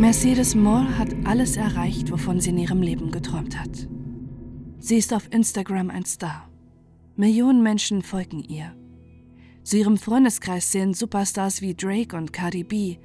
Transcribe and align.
Mercedes 0.00 0.54
Moore 0.54 0.96
hat 0.96 1.14
alles 1.24 1.58
erreicht, 1.58 2.10
wovon 2.10 2.40
sie 2.40 2.48
in 2.48 2.56
ihrem 2.56 2.80
Leben 2.80 3.10
geträumt 3.10 3.60
hat. 3.60 3.86
Sie 4.78 4.96
ist 4.96 5.12
auf 5.12 5.30
Instagram 5.30 5.90
ein 5.90 6.06
Star. 6.06 6.48
Millionen 7.16 7.62
Menschen 7.62 8.00
folgen 8.00 8.42
ihr. 8.42 8.74
Zu 9.62 9.76
ihrem 9.76 9.98
Freundeskreis 9.98 10.70
zählen 10.70 10.94
Superstars 10.94 11.60
wie 11.60 11.74
Drake 11.74 12.16
und 12.16 12.32
Cardi 12.32 12.64
B. 12.64 12.96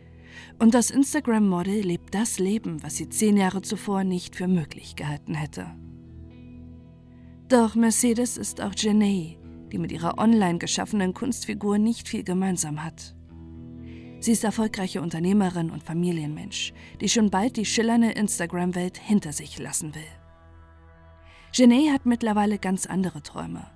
Und 0.58 0.74
das 0.74 0.90
Instagram-Model 0.90 1.82
lebt 1.82 2.16
das 2.16 2.40
Leben, 2.40 2.82
was 2.82 2.96
sie 2.96 3.10
zehn 3.10 3.36
Jahre 3.36 3.62
zuvor 3.62 4.06
nicht 4.06 4.38
für 4.38 4.48
möglich 4.48 4.96
gehalten 4.96 5.34
hätte. 5.34 5.76
Doch 7.50 7.76
Mercedes 7.76 8.38
ist 8.38 8.62
auch 8.62 8.74
Janae, 8.74 9.38
die 9.70 9.80
mit 9.80 9.92
ihrer 9.92 10.18
online 10.18 10.60
geschaffenen 10.60 11.14
Kunstfigur 11.14 11.78
nicht 11.78 12.08
viel 12.08 12.24
gemeinsam 12.24 12.86
hat. 12.86 13.15
Sie 14.26 14.32
ist 14.32 14.44
erfolgreiche 14.44 15.04
Unternehmerin 15.04 15.70
und 15.70 15.84
Familienmensch, 15.84 16.74
die 17.00 17.10
schon 17.10 17.30
bald 17.30 17.58
die 17.58 17.66
schillernde 17.66 18.10
Instagram-Welt 18.10 18.98
hinter 18.98 19.32
sich 19.32 19.60
lassen 19.60 19.94
will. 19.94 20.02
Janae 21.54 21.92
hat 21.92 22.08
mittlerweile 22.08 22.58
ganz 22.58 22.88
andere 22.88 23.22
Träume. 23.22 23.68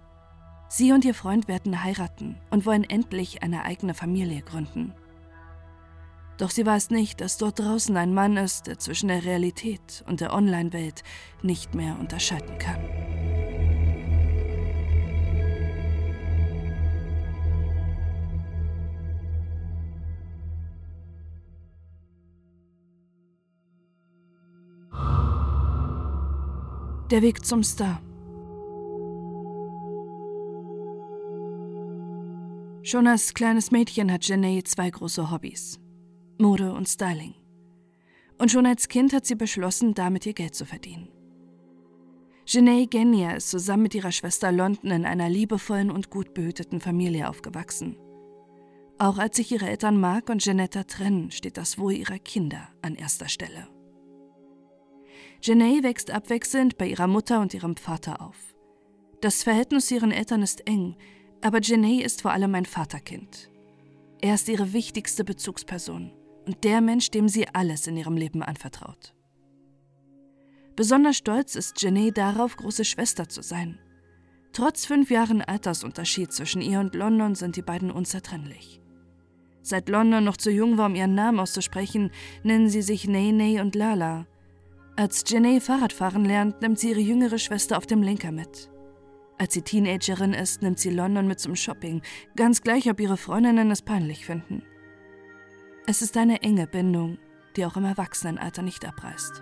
Sie 0.68 0.92
und 0.92 1.06
ihr 1.06 1.14
Freund 1.14 1.48
werden 1.48 1.84
heiraten 1.84 2.36
und 2.50 2.66
wollen 2.66 2.84
endlich 2.84 3.44
eine 3.44 3.64
eigene 3.64 3.94
Familie 3.94 4.42
gründen. 4.42 4.96
Doch 6.40 6.50
sie 6.50 6.66
weiß 6.66 6.90
nicht, 6.90 7.22
dass 7.22 7.38
dort 7.38 7.60
draußen 7.60 7.96
ein 7.96 8.16
Mann 8.16 8.36
ist, 8.36 8.66
der 8.66 8.80
zwischen 8.80 9.10
der 9.10 9.26
Realität 9.26 10.04
und 10.08 10.20
der 10.20 10.34
Online-Welt 10.34 11.04
nicht 11.44 11.76
mehr 11.76 11.96
unterscheiden 12.00 12.58
kann. 12.58 13.19
Der 27.12 27.24
Weg 27.24 27.44
zum 27.44 27.64
Star. 27.64 28.04
Schon 32.84 33.08
als 33.08 33.34
kleines 33.34 33.72
Mädchen 33.72 34.12
hat 34.12 34.28
Janae 34.28 34.62
zwei 34.64 34.92
große 34.92 35.32
Hobbys: 35.32 35.80
Mode 36.38 36.72
und 36.72 36.88
Styling. 36.88 37.34
Und 38.38 38.52
schon 38.52 38.68
als 38.68 38.90
Kind 38.90 39.12
hat 39.12 39.26
sie 39.26 39.34
beschlossen, 39.34 39.96
damit 39.96 40.28
ihr 40.28 40.34
Geld 40.34 40.54
zu 40.54 40.66
verdienen. 40.66 41.08
Janae 42.46 42.86
Genia 42.86 43.32
ist 43.32 43.50
zusammen 43.50 43.84
mit 43.84 43.96
ihrer 43.96 44.12
Schwester 44.12 44.52
London 44.52 44.92
in 44.92 45.06
einer 45.06 45.30
liebevollen 45.30 45.90
und 45.90 46.12
gut 46.12 46.36
behüteten 46.36 46.80
Familie 46.80 47.28
aufgewachsen. 47.28 47.98
Auch 49.00 49.18
als 49.18 49.38
sich 49.38 49.52
ihre 49.52 49.68
Eltern 49.68 50.00
Mark 50.00 50.30
und 50.30 50.46
Janetta 50.46 50.84
trennen, 50.84 51.32
steht 51.32 51.58
das 51.58 51.80
Wohl 51.80 51.94
ihrer 51.94 52.20
Kinder 52.20 52.70
an 52.84 52.94
erster 52.94 53.30
Stelle. 53.30 53.68
Janae 55.42 55.84
wächst 55.84 56.12
abwechselnd 56.12 56.78
bei 56.78 56.88
ihrer 56.88 57.08
Mutter 57.08 57.40
und 57.40 57.54
ihrem 57.54 57.78
Vater 57.78 58.22
auf. 58.22 58.36
Das 59.22 59.44
Verhältnis 59.44 59.88
zu 59.88 59.96
ihren 59.96 60.12
Eltern 60.12 60.42
ist 60.42 60.68
eng, 60.68 60.98
aber 61.42 61.62
Janae 61.62 62.02
ist 62.02 62.22
vor 62.22 62.32
allem 62.32 62.56
ein 62.56 62.66
Vaterkind. 62.66 63.50
Er 64.22 64.36
ist 64.36 64.50
ihre 64.50 64.74
wichtigste 64.74 65.24
Bezugsperson 65.24 66.12
und 66.46 66.64
der 66.66 66.82
Mensch, 66.82 67.10
dem 67.12 67.30
sie 67.30 67.48
alles 67.48 67.88
in 67.88 67.96
ihrem 67.96 68.18
Leben 68.18 68.44
anvertraut. 68.44 69.14
Besonders 70.76 71.18
stolz 71.18 71.56
ist 71.56 71.82
Janae 71.82 72.12
darauf, 72.12 72.58
große 72.58 72.84
Schwester 72.84 73.30
zu 73.30 73.42
sein. 73.42 73.80
Trotz 74.52 74.86
fünf 74.86 75.10
Jahren 75.10 75.42
Altersunterschied 75.42 76.34
zwischen 76.34 76.62
ihr 76.62 76.82
und 76.82 76.96
London 76.96 77.36
sind 77.36 77.56
die 77.56 77.62
beiden 77.62 77.92
unzertrennlich. 77.92 78.82
Seit 79.62 79.88
London 79.88 80.24
noch 80.24 80.38
zu 80.38 80.52
jung 80.52 80.78
war, 80.78 80.88
um 80.88 80.96
ihren 80.96 81.16
Namen 81.16 81.40
auszusprechen, 81.40 82.12
nennen 82.44 82.70
sie 82.70 82.82
sich 82.82 83.08
Nene 83.08 83.62
und 83.62 83.76
Lala– 83.76 84.28
als 85.00 85.24
Janae 85.26 85.62
Fahrradfahren 85.62 86.26
lernt, 86.26 86.62
nimmt 86.62 86.78
sie 86.78 86.90
ihre 86.90 87.00
jüngere 87.00 87.38
Schwester 87.38 87.78
auf 87.78 87.86
dem 87.86 88.04
Lenker 88.04 88.34
mit. 88.34 88.70
Als 89.38 89.54
sie 89.54 89.62
Teenagerin 89.62 90.34
ist, 90.34 90.62
nimmt 90.62 90.78
sie 90.78 90.90
London 90.90 91.26
mit 91.26 91.40
zum 91.40 91.56
Shopping, 91.56 92.02
ganz 92.36 92.62
gleich, 92.62 92.90
ob 92.90 93.00
ihre 93.00 93.16
Freundinnen 93.16 93.72
es 93.72 93.82
peinlich 93.82 94.26
finden. 94.26 94.62
Es 95.88 96.02
ist 96.02 96.18
eine 96.18 96.42
enge 96.42 96.68
Bindung, 96.68 97.18
die 97.56 97.66
auch 97.66 97.78
im 97.78 97.86
Erwachsenenalter 97.86 98.62
nicht 98.62 98.86
abreißt. 98.86 99.42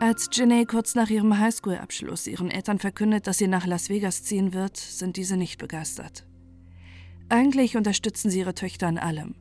Als 0.00 0.28
Janae 0.34 0.66
kurz 0.66 0.94
nach 0.94 1.08
ihrem 1.08 1.38
Highschool-Abschluss 1.38 2.26
ihren 2.26 2.50
Eltern 2.50 2.78
verkündet, 2.78 3.26
dass 3.26 3.38
sie 3.38 3.48
nach 3.48 3.66
Las 3.66 3.88
Vegas 3.88 4.22
ziehen 4.22 4.52
wird, 4.52 4.76
sind 4.76 5.16
diese 5.16 5.38
nicht 5.38 5.56
begeistert. 5.56 6.26
Eigentlich 7.30 7.78
unterstützen 7.78 8.28
sie 8.28 8.40
ihre 8.40 8.54
Töchter 8.54 8.86
in 8.86 8.98
allem. 8.98 9.34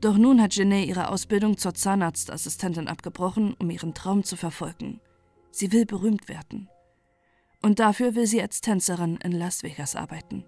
Doch 0.00 0.16
nun 0.16 0.42
hat 0.42 0.54
Janae 0.54 0.84
ihre 0.84 1.08
Ausbildung 1.08 1.56
zur 1.56 1.74
Zahnarztassistentin 1.74 2.88
abgebrochen, 2.88 3.54
um 3.58 3.70
ihren 3.70 3.94
Traum 3.94 4.24
zu 4.24 4.36
verfolgen. 4.36 5.00
Sie 5.50 5.72
will 5.72 5.86
berühmt 5.86 6.28
werden. 6.28 6.68
Und 7.62 7.78
dafür 7.78 8.14
will 8.14 8.26
sie 8.26 8.42
als 8.42 8.60
Tänzerin 8.60 9.16
in 9.22 9.32
Las 9.32 9.62
Vegas 9.62 9.96
arbeiten. 9.96 10.44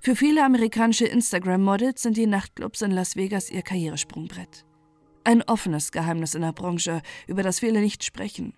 Für 0.00 0.16
viele 0.16 0.44
amerikanische 0.44 1.06
Instagram-Models 1.06 2.02
sind 2.02 2.16
die 2.16 2.26
Nachtclubs 2.26 2.82
in 2.82 2.90
Las 2.90 3.16
Vegas 3.16 3.50
ihr 3.50 3.62
Karrieresprungbrett. 3.62 4.64
Ein 5.24 5.42
offenes 5.42 5.92
Geheimnis 5.92 6.34
in 6.34 6.42
der 6.42 6.52
Branche, 6.52 7.02
über 7.26 7.42
das 7.42 7.60
viele 7.60 7.80
nicht 7.80 8.04
sprechen. 8.04 8.54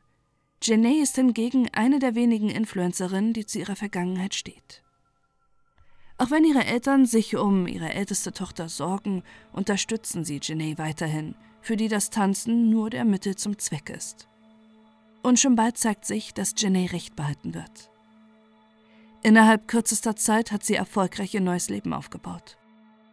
Janae 0.63 1.01
ist 1.01 1.17
hingegen 1.17 1.69
eine 1.73 1.99
der 1.99 2.15
wenigen 2.15 2.51
Influencerinnen, 2.51 3.33
die 3.33 3.47
zu 3.47 3.59
ihrer 3.59 3.77
Vergangenheit 3.77 4.35
steht. 4.35 4.83
Auch 6.19 6.33
wenn 6.33 6.45
ihre 6.45 6.65
Eltern 6.65 7.07
sich 7.07 7.37
um 7.37 7.69
ihre 7.69 7.95
älteste 7.95 8.33
Tochter 8.33 8.69
sorgen, 8.69 9.23
unterstützen 9.53 10.25
sie 10.25 10.41
Janae 10.43 10.77
weiterhin, 10.77 11.37
für 11.61 11.77
die 11.77 11.87
das 11.87 12.11
Tanzen 12.11 12.71
nur 12.71 12.91
der 12.91 13.05
Mittel 13.05 13.37
zum 13.37 13.57
Zweck 13.59 13.89
ist. 13.89 14.27
Und 15.23 15.39
schon 15.39 15.55
bald 15.55 15.79
zeigt 15.79 16.05
sich, 16.05 16.35
dass 16.35 16.55
Janae 16.57 16.91
recht 16.93 17.15
behalten 17.15 17.55
wird. 17.55 17.91
Innerhalb 19.23 19.69
kürzester 19.69 20.17
Zeit 20.17 20.51
hat 20.51 20.65
sie 20.65 20.75
erfolgreich 20.75 21.35
ihr 21.35 21.41
neues 21.41 21.69
Leben 21.69 21.93
aufgebaut. 21.93 22.57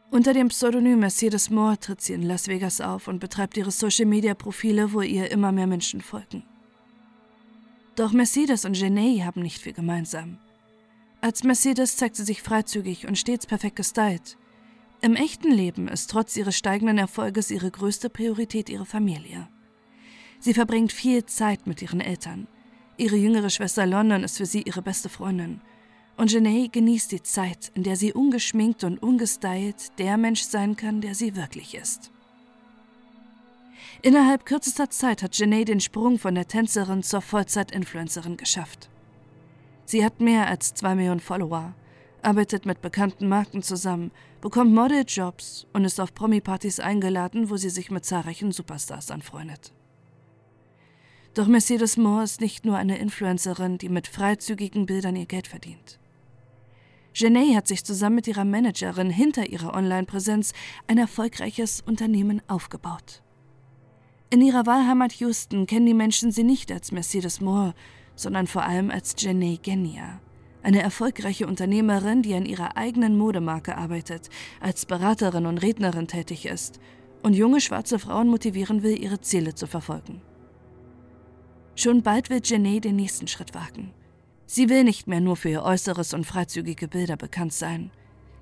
Unter 0.09 0.33
dem 0.33 0.47
Pseudonym 0.47 0.99
Mercedes 0.99 1.49
Moore 1.49 1.79
tritt 1.79 2.01
sie 2.01 2.13
in 2.13 2.23
Las 2.23 2.47
Vegas 2.47 2.81
auf 2.81 3.07
und 3.07 3.19
betreibt 3.19 3.57
ihre 3.57 3.72
Social-Media-Profile, 3.72 4.93
wo 4.93 5.01
ihr 5.01 5.29
immer 5.29 5.51
mehr 5.51 5.67
Menschen 5.67 6.01
folgen. 6.01 6.43
Doch 7.95 8.13
Mercedes 8.13 8.66
und 8.66 8.77
Janae 8.77 9.23
haben 9.23 9.41
nicht 9.41 9.61
viel 9.61 9.73
gemeinsam. 9.73 10.37
Als 11.25 11.44
Mercedes 11.44 11.97
zeigt 11.97 12.18
sie 12.18 12.24
sich 12.24 12.44
freizügig 12.44 13.08
und 13.08 13.18
stets 13.18 13.47
perfekt 13.47 13.78
gestylt. 13.78 14.38
Im 15.02 15.16
echten 15.16 15.52
Leben 15.52 15.88
ist 15.88 16.12
trotz 16.12 16.38
ihres 16.38 16.56
steigenden 16.56 17.00
Erfolges 17.00 17.50
ihre 17.50 17.72
größte 17.72 18.12
Priorität 18.12 18.69
ihre 18.69 18.86
Familie. 18.86 19.47
Sie 20.40 20.53
verbringt 20.53 20.91
viel 20.91 21.25
Zeit 21.25 21.66
mit 21.66 21.81
ihren 21.81 22.00
Eltern. 22.00 22.47
Ihre 22.97 23.16
jüngere 23.16 23.50
Schwester 23.50 23.88
London 23.88 24.24
ist 24.24 24.38
für 24.38 24.46
sie 24.46 24.62
ihre 24.62 24.84
beste 24.84 25.09
Freundin. 25.09 25.62
Und 26.16 26.31
Janae 26.31 26.68
genießt 26.68 27.12
die 27.12 27.24
Zeit, 27.24 27.72
in 27.74 27.81
der 27.81 27.96
sie 27.96 28.14
ungeschminkt 28.14 28.84
und 28.84 29.02
ungestylt 29.02 29.97
der 29.97 30.18
Mensch 30.18 30.44
sein 30.44 30.75
kann, 30.75 31.02
der 31.02 31.16
sie 31.16 31.35
wirklich 31.35 31.74
ist. 31.74 32.12
Innerhalb 34.03 34.46
kürzester 34.46 34.91
Zeit 34.91 35.24
hat 35.24 35.35
Janae 35.35 35.66
den 35.66 35.80
Sprung 35.80 36.19
von 36.19 36.35
der 36.35 36.47
Tänzerin 36.47 37.02
zur 37.02 37.22
Vollzeit-Influencerin 37.22 38.38
geschafft. 38.38 38.91
Sie 39.85 40.03
hat 40.03 40.19
mehr 40.19 40.47
als 40.47 40.73
zwei 40.73 40.96
Millionen 40.96 41.19
Follower, 41.19 41.73
arbeitet 42.22 42.66
mit 42.66 42.81
bekannten 42.81 43.28
Marken 43.28 43.62
zusammen, 43.62 44.12
bekommt 44.41 44.73
Modeljobs 44.73 45.68
und 45.73 45.85
ist 45.85 46.00
auf 46.00 46.13
Promi-Partys 46.13 46.79
eingeladen, 46.79 47.50
wo 47.50 47.57
sie 47.57 47.69
sich 47.69 47.91
mit 47.91 48.03
zahlreichen 48.03 48.51
Superstars 48.51 49.12
anfreundet. 49.12 49.73
Doch 51.35 51.47
Mercedes 51.47 51.97
Moore 51.97 52.23
ist 52.23 52.41
nicht 52.41 52.66
nur 52.66 52.78
eine 52.78 52.97
Influencerin, 52.97 53.78
die 53.78 53.90
mit 53.90 54.07
freizügigen 54.07 54.85
Bildern 54.85 55.16
ihr 55.16 55.25
Geld 55.25 55.47
verdient. 55.47 56.00
Janae 57.13 57.56
hat 57.56 57.67
sich 57.67 57.84
zusammen 57.84 58.16
mit 58.16 58.28
ihrer 58.28 58.46
Managerin 58.46 59.09
hinter 59.09 59.49
ihrer 59.49 59.73
Online-Präsenz 59.73 60.53
ein 60.87 60.97
erfolgreiches 60.97 61.82
Unternehmen 61.82 62.41
aufgebaut. 62.47 63.22
In 64.29 64.41
ihrer 64.41 64.66
Wahlheimat 64.66 65.14
Houston 65.14 65.66
kennen 65.66 65.85
die 65.85 65.93
Menschen 65.93 66.32
sie 66.32 66.43
nicht 66.43 66.72
als 66.72 66.91
Mercedes 66.91 67.40
Moore, 67.40 67.73
sondern 68.16 68.47
vor 68.47 68.64
allem 68.64 68.91
als 68.91 69.16
Janae 69.17 69.58
Genia, 69.58 70.20
eine 70.64 70.82
erfolgreiche 70.82 71.47
Unternehmerin, 71.47 72.22
die 72.22 72.34
an 72.34 72.46
ihrer 72.46 72.76
eigenen 72.76 73.17
Modemarke 73.17 73.78
arbeitet, 73.78 74.29
als 74.59 74.85
Beraterin 74.85 75.46
und 75.46 75.59
Rednerin 75.59 76.08
tätig 76.08 76.46
ist 76.46 76.79
und 77.22 77.34
junge 77.34 77.62
schwarze 77.62 78.00
Frauen 78.00 78.28
motivieren 78.28 78.84
will, 78.84 79.00
ihre 79.02 79.22
Ziele 79.22 79.53
zu 79.56 79.67
verfolgen. 79.67 80.22
Schon 81.76 82.03
bald 82.03 82.29
will 82.29 82.41
Janae 82.44 82.79
den 82.79 82.96
nächsten 82.96 83.28
Schritt 83.28 83.53
wagen. 83.53 83.94
Sie 84.46 84.70
will 84.70 84.84
nicht 84.84 85.08
mehr 85.08 85.22
nur 85.22 85.35
für 85.35 85.50
ihr 85.50 85.64
Äußeres 85.64 86.14
und 86.14 86.26
freizügige 86.26 86.88
Bilder 86.88 87.18
bekannt 87.18 87.53
sein. 87.53 87.91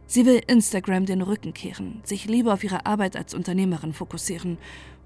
Sie 0.06 0.26
will 0.26 0.42
Instagram 0.48 1.06
den 1.06 1.22
Rücken 1.22 1.54
kehren, 1.54 2.02
sich 2.04 2.26
lieber 2.26 2.54
auf 2.54 2.64
ihre 2.64 2.86
Arbeit 2.86 3.16
als 3.16 3.34
Unternehmerin 3.34 3.94
fokussieren 3.94 4.58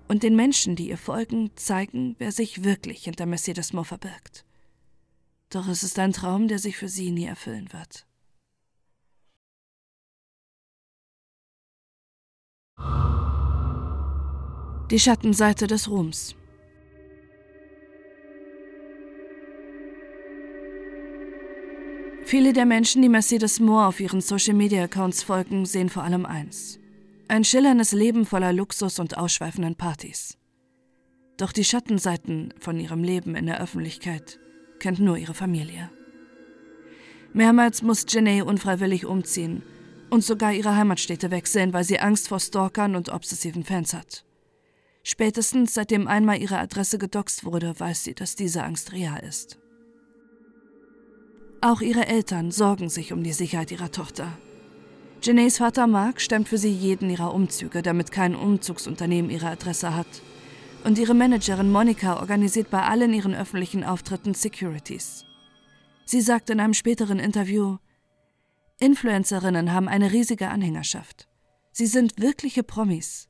und 0.07 0.23
den 0.23 0.35
Menschen, 0.35 0.75
die 0.75 0.89
ihr 0.89 0.97
folgen, 0.97 1.51
zeigen, 1.55 2.15
wer 2.17 2.31
sich 2.31 2.63
wirklich 2.63 3.03
hinter 3.03 3.25
Mercedes 3.25 3.73
Moore 3.73 3.85
verbirgt. 3.85 4.46
Doch 5.49 5.67
es 5.69 5.81
ist 5.81 5.97
ein 5.97 6.11
Traum, 6.11 6.47
der 6.47 6.59
sich 6.59 6.75
für 6.75 6.89
sie 6.89 7.11
nie 7.11 7.25
erfüllen 7.25 7.69
wird. 7.71 8.05
Die 14.91 14.99
Schattenseite 14.99 15.67
des 15.67 15.89
Ruhms. 15.89 16.35
Viele 22.23 22.51
der 22.51 22.65
Menschen, 22.65 23.01
die 23.01 23.09
Mercedes 23.09 23.61
Moore 23.61 23.87
auf 23.87 24.01
ihren 24.01 24.19
Social-Media-Accounts 24.19 25.23
folgen, 25.23 25.65
sehen 25.65 25.89
vor 25.89 26.03
allem 26.03 26.25
eins. 26.25 26.77
Ein 27.29 27.45
schillerndes 27.45 27.93
Leben 27.93 28.25
voller 28.25 28.51
Luxus 28.51 28.99
und 28.99 29.17
ausschweifenden 29.17 29.75
Partys. 29.75 30.37
Doch 31.37 31.53
die 31.53 31.63
Schattenseiten 31.63 32.53
von 32.59 32.79
ihrem 32.79 33.03
Leben 33.03 33.35
in 33.35 33.45
der 33.45 33.61
Öffentlichkeit 33.61 34.39
kennt 34.79 34.99
nur 34.99 35.17
ihre 35.17 35.33
Familie. 35.33 35.89
Mehrmals 37.33 37.81
muss 37.81 38.05
Janae 38.07 38.41
unfreiwillig 38.41 39.05
umziehen 39.05 39.63
und 40.09 40.23
sogar 40.23 40.53
ihre 40.53 40.75
Heimatstädte 40.75 41.31
wechseln, 41.31 41.73
weil 41.73 41.83
sie 41.83 41.99
Angst 41.99 42.27
vor 42.27 42.39
Stalkern 42.39 42.95
und 42.95 43.09
obsessiven 43.09 43.63
Fans 43.63 43.93
hat. 43.93 44.23
Spätestens 45.03 45.73
seitdem 45.73 46.07
einmal 46.07 46.41
ihre 46.41 46.57
Adresse 46.57 46.97
gedoxt 46.97 47.45
wurde, 47.45 47.79
weiß 47.79 48.03
sie, 48.03 48.13
dass 48.13 48.35
diese 48.35 48.63
Angst 48.63 48.91
real 48.91 49.23
ist. 49.23 49.57
Auch 51.61 51.81
ihre 51.81 52.07
Eltern 52.07 52.51
sorgen 52.51 52.89
sich 52.89 53.13
um 53.13 53.23
die 53.23 53.33
Sicherheit 53.33 53.71
ihrer 53.71 53.91
Tochter. 53.91 54.37
Janaes 55.23 55.57
Vater 55.57 55.87
Mark 55.87 56.21
stemmt 56.21 56.47
für 56.47 56.57
sie 56.57 56.71
jeden 56.71 57.09
ihrer 57.09 57.33
Umzüge, 57.33 57.81
damit 57.81 58.11
kein 58.11 58.35
Umzugsunternehmen 58.35 59.31
ihre 59.31 59.47
Adresse 59.47 59.95
hat. 59.95 60.07
Und 60.83 60.97
ihre 60.97 61.13
Managerin 61.13 61.71
Monika 61.71 62.19
organisiert 62.19 62.69
bei 62.69 62.81
allen 62.81 63.13
ihren 63.13 63.35
öffentlichen 63.35 63.83
Auftritten 63.83 64.33
Securities. 64.33 65.25
Sie 66.05 66.21
sagt 66.21 66.49
in 66.49 66.59
einem 66.59 66.73
späteren 66.73 67.19
Interview, 67.19 67.77
Influencerinnen 68.79 69.73
haben 69.73 69.87
eine 69.87 70.11
riesige 70.11 70.49
Anhängerschaft. 70.49 71.27
Sie 71.71 71.87
sind 71.87 72.21
wirkliche 72.21 72.63
Promis. 72.63 73.27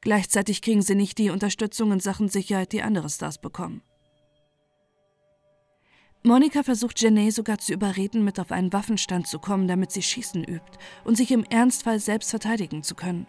Gleichzeitig 0.00 0.62
kriegen 0.62 0.82
sie 0.82 0.94
nicht 0.94 1.18
die 1.18 1.30
Unterstützung 1.30 1.92
in 1.92 2.00
Sachen 2.00 2.28
Sicherheit, 2.28 2.72
die 2.72 2.82
andere 2.82 3.10
Stars 3.10 3.40
bekommen. 3.40 3.82
Monika 6.22 6.62
versucht 6.62 7.00
Janae 7.00 7.30
sogar 7.30 7.58
zu 7.58 7.72
überreden, 7.72 8.24
mit 8.24 8.40
auf 8.40 8.50
einen 8.50 8.72
Waffenstand 8.72 9.28
zu 9.28 9.38
kommen, 9.38 9.68
damit 9.68 9.92
sie 9.92 10.02
Schießen 10.02 10.42
übt 10.42 10.78
und 11.04 11.16
sich 11.16 11.30
im 11.30 11.44
Ernstfall 11.44 12.00
selbst 12.00 12.30
verteidigen 12.30 12.82
zu 12.82 12.94
können. 12.94 13.26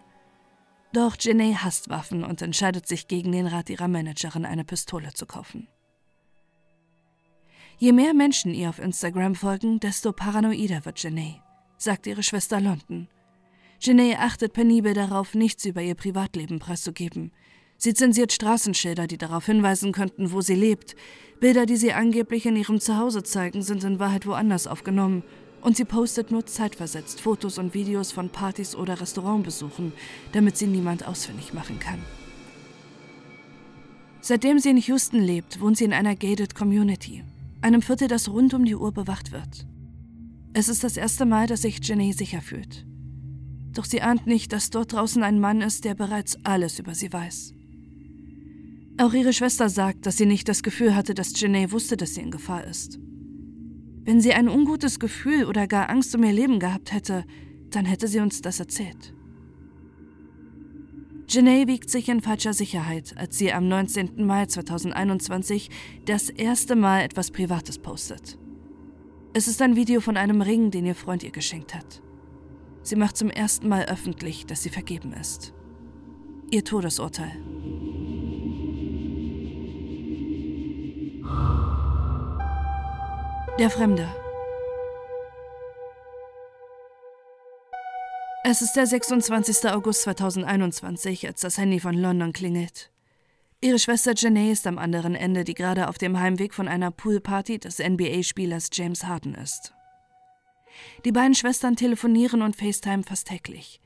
Doch 0.92 1.16
Janae 1.18 1.54
hasst 1.54 1.90
Waffen 1.90 2.24
und 2.24 2.40
entscheidet 2.40 2.86
sich 2.86 3.08
gegen 3.08 3.32
den 3.32 3.46
Rat 3.46 3.68
ihrer 3.68 3.88
Managerin, 3.88 4.46
eine 4.46 4.64
Pistole 4.64 5.12
zu 5.12 5.26
kaufen. 5.26 5.68
Je 7.78 7.92
mehr 7.92 8.14
Menschen 8.14 8.54
ihr 8.54 8.70
auf 8.70 8.78
Instagram 8.78 9.34
folgen, 9.34 9.78
desto 9.80 10.12
paranoider 10.12 10.84
wird 10.84 11.02
Janae, 11.02 11.40
sagt 11.76 12.06
ihre 12.06 12.22
Schwester 12.22 12.60
London. 12.60 13.08
Janae 13.80 14.16
achtet 14.16 14.52
penibel 14.52 14.94
darauf, 14.94 15.34
nichts 15.34 15.64
über 15.64 15.82
ihr 15.82 15.94
Privatleben 15.94 16.58
preiszugeben. 16.58 17.32
Sie 17.76 17.94
zensiert 17.94 18.32
Straßenschilder, 18.32 19.06
die 19.06 19.18
darauf 19.18 19.46
hinweisen 19.46 19.92
könnten, 19.92 20.32
wo 20.32 20.40
sie 20.40 20.56
lebt. 20.56 20.96
Bilder, 21.38 21.64
die 21.64 21.76
sie 21.76 21.92
angeblich 21.92 22.44
in 22.46 22.56
ihrem 22.56 22.80
Zuhause 22.80 23.22
zeigen, 23.22 23.62
sind 23.62 23.84
in 23.84 24.00
Wahrheit 24.00 24.26
woanders 24.26 24.66
aufgenommen. 24.66 25.22
Und 25.60 25.76
sie 25.76 25.84
postet 25.84 26.30
nur 26.30 26.46
zeitversetzt 26.46 27.20
Fotos 27.20 27.58
und 27.58 27.74
Videos 27.74 28.12
von 28.12 28.30
Partys 28.30 28.74
oder 28.74 29.00
Restaurantbesuchen, 29.00 29.92
damit 30.32 30.56
sie 30.56 30.66
niemand 30.66 31.06
ausfindig 31.06 31.52
machen 31.52 31.78
kann. 31.78 31.98
Seitdem 34.20 34.58
sie 34.58 34.70
in 34.70 34.76
Houston 34.76 35.20
lebt, 35.20 35.60
wohnt 35.60 35.76
sie 35.76 35.84
in 35.84 35.92
einer 35.92 36.14
gated 36.14 36.54
Community, 36.54 37.24
einem 37.60 37.82
Viertel, 37.82 38.08
das 38.08 38.28
rund 38.28 38.54
um 38.54 38.64
die 38.64 38.76
Uhr 38.76 38.92
bewacht 38.92 39.32
wird. 39.32 39.66
Es 40.52 40.68
ist 40.68 40.84
das 40.84 40.96
erste 40.96 41.24
Mal, 41.26 41.46
dass 41.46 41.62
sich 41.62 41.78
Jenny 41.82 42.12
sicher 42.12 42.40
fühlt. 42.40 42.84
Doch 43.72 43.84
sie 43.84 44.02
ahnt 44.02 44.26
nicht, 44.26 44.52
dass 44.52 44.70
dort 44.70 44.92
draußen 44.92 45.22
ein 45.22 45.40
Mann 45.40 45.60
ist, 45.60 45.84
der 45.84 45.94
bereits 45.94 46.36
alles 46.44 46.78
über 46.78 46.94
sie 46.94 47.12
weiß. 47.12 47.54
Auch 49.00 49.12
ihre 49.12 49.32
Schwester 49.32 49.68
sagt, 49.68 50.06
dass 50.06 50.16
sie 50.16 50.26
nicht 50.26 50.48
das 50.48 50.64
Gefühl 50.64 50.96
hatte, 50.96 51.14
dass 51.14 51.38
Janae 51.38 51.70
wusste, 51.70 51.96
dass 51.96 52.14
sie 52.14 52.20
in 52.20 52.32
Gefahr 52.32 52.64
ist. 52.64 52.98
Wenn 54.08 54.22
sie 54.22 54.32
ein 54.32 54.48
ungutes 54.48 55.00
Gefühl 55.00 55.44
oder 55.44 55.66
gar 55.66 55.90
Angst 55.90 56.14
um 56.14 56.24
ihr 56.24 56.32
Leben 56.32 56.60
gehabt 56.60 56.92
hätte, 56.94 57.26
dann 57.68 57.84
hätte 57.84 58.08
sie 58.08 58.20
uns 58.20 58.40
das 58.40 58.58
erzählt. 58.58 59.12
Janae 61.28 61.66
wiegt 61.66 61.90
sich 61.90 62.08
in 62.08 62.22
falscher 62.22 62.54
Sicherheit, 62.54 63.12
als 63.18 63.36
sie 63.36 63.52
am 63.52 63.68
19. 63.68 64.24
Mai 64.24 64.46
2021 64.46 65.68
das 66.06 66.30
erste 66.30 66.74
Mal 66.74 67.02
etwas 67.02 67.30
Privates 67.30 67.78
postet. 67.78 68.38
Es 69.34 69.46
ist 69.46 69.60
ein 69.60 69.76
Video 69.76 70.00
von 70.00 70.16
einem 70.16 70.40
Ring, 70.40 70.70
den 70.70 70.86
ihr 70.86 70.94
Freund 70.94 71.22
ihr 71.22 71.30
geschenkt 71.30 71.74
hat. 71.74 72.00
Sie 72.82 72.96
macht 72.96 73.18
zum 73.18 73.28
ersten 73.28 73.68
Mal 73.68 73.84
öffentlich, 73.90 74.46
dass 74.46 74.62
sie 74.62 74.70
vergeben 74.70 75.12
ist. 75.12 75.52
Ihr 76.50 76.64
Todesurteil. 76.64 77.36
Der 83.58 83.70
Fremde. 83.70 84.08
Es 88.44 88.62
ist 88.62 88.74
der 88.74 88.86
26. 88.86 89.68
August 89.70 90.02
2021, 90.02 91.26
als 91.26 91.40
das 91.40 91.58
Handy 91.58 91.80
von 91.80 91.94
London 91.96 92.32
klingelt. 92.32 92.92
Ihre 93.60 93.80
Schwester 93.80 94.12
Janae 94.14 94.52
ist 94.52 94.68
am 94.68 94.78
anderen 94.78 95.16
Ende, 95.16 95.42
die 95.42 95.54
gerade 95.54 95.88
auf 95.88 95.98
dem 95.98 96.20
Heimweg 96.20 96.54
von 96.54 96.68
einer 96.68 96.92
Poolparty 96.92 97.58
des 97.58 97.80
NBA-Spielers 97.80 98.70
James 98.72 99.02
Harden 99.06 99.34
ist. 99.34 99.74
Die 101.04 101.10
beiden 101.10 101.34
Schwestern 101.34 101.74
telefonieren 101.74 102.42
und 102.42 102.54
FaceTime 102.54 103.02
fast 103.02 103.26
täglich. 103.26 103.80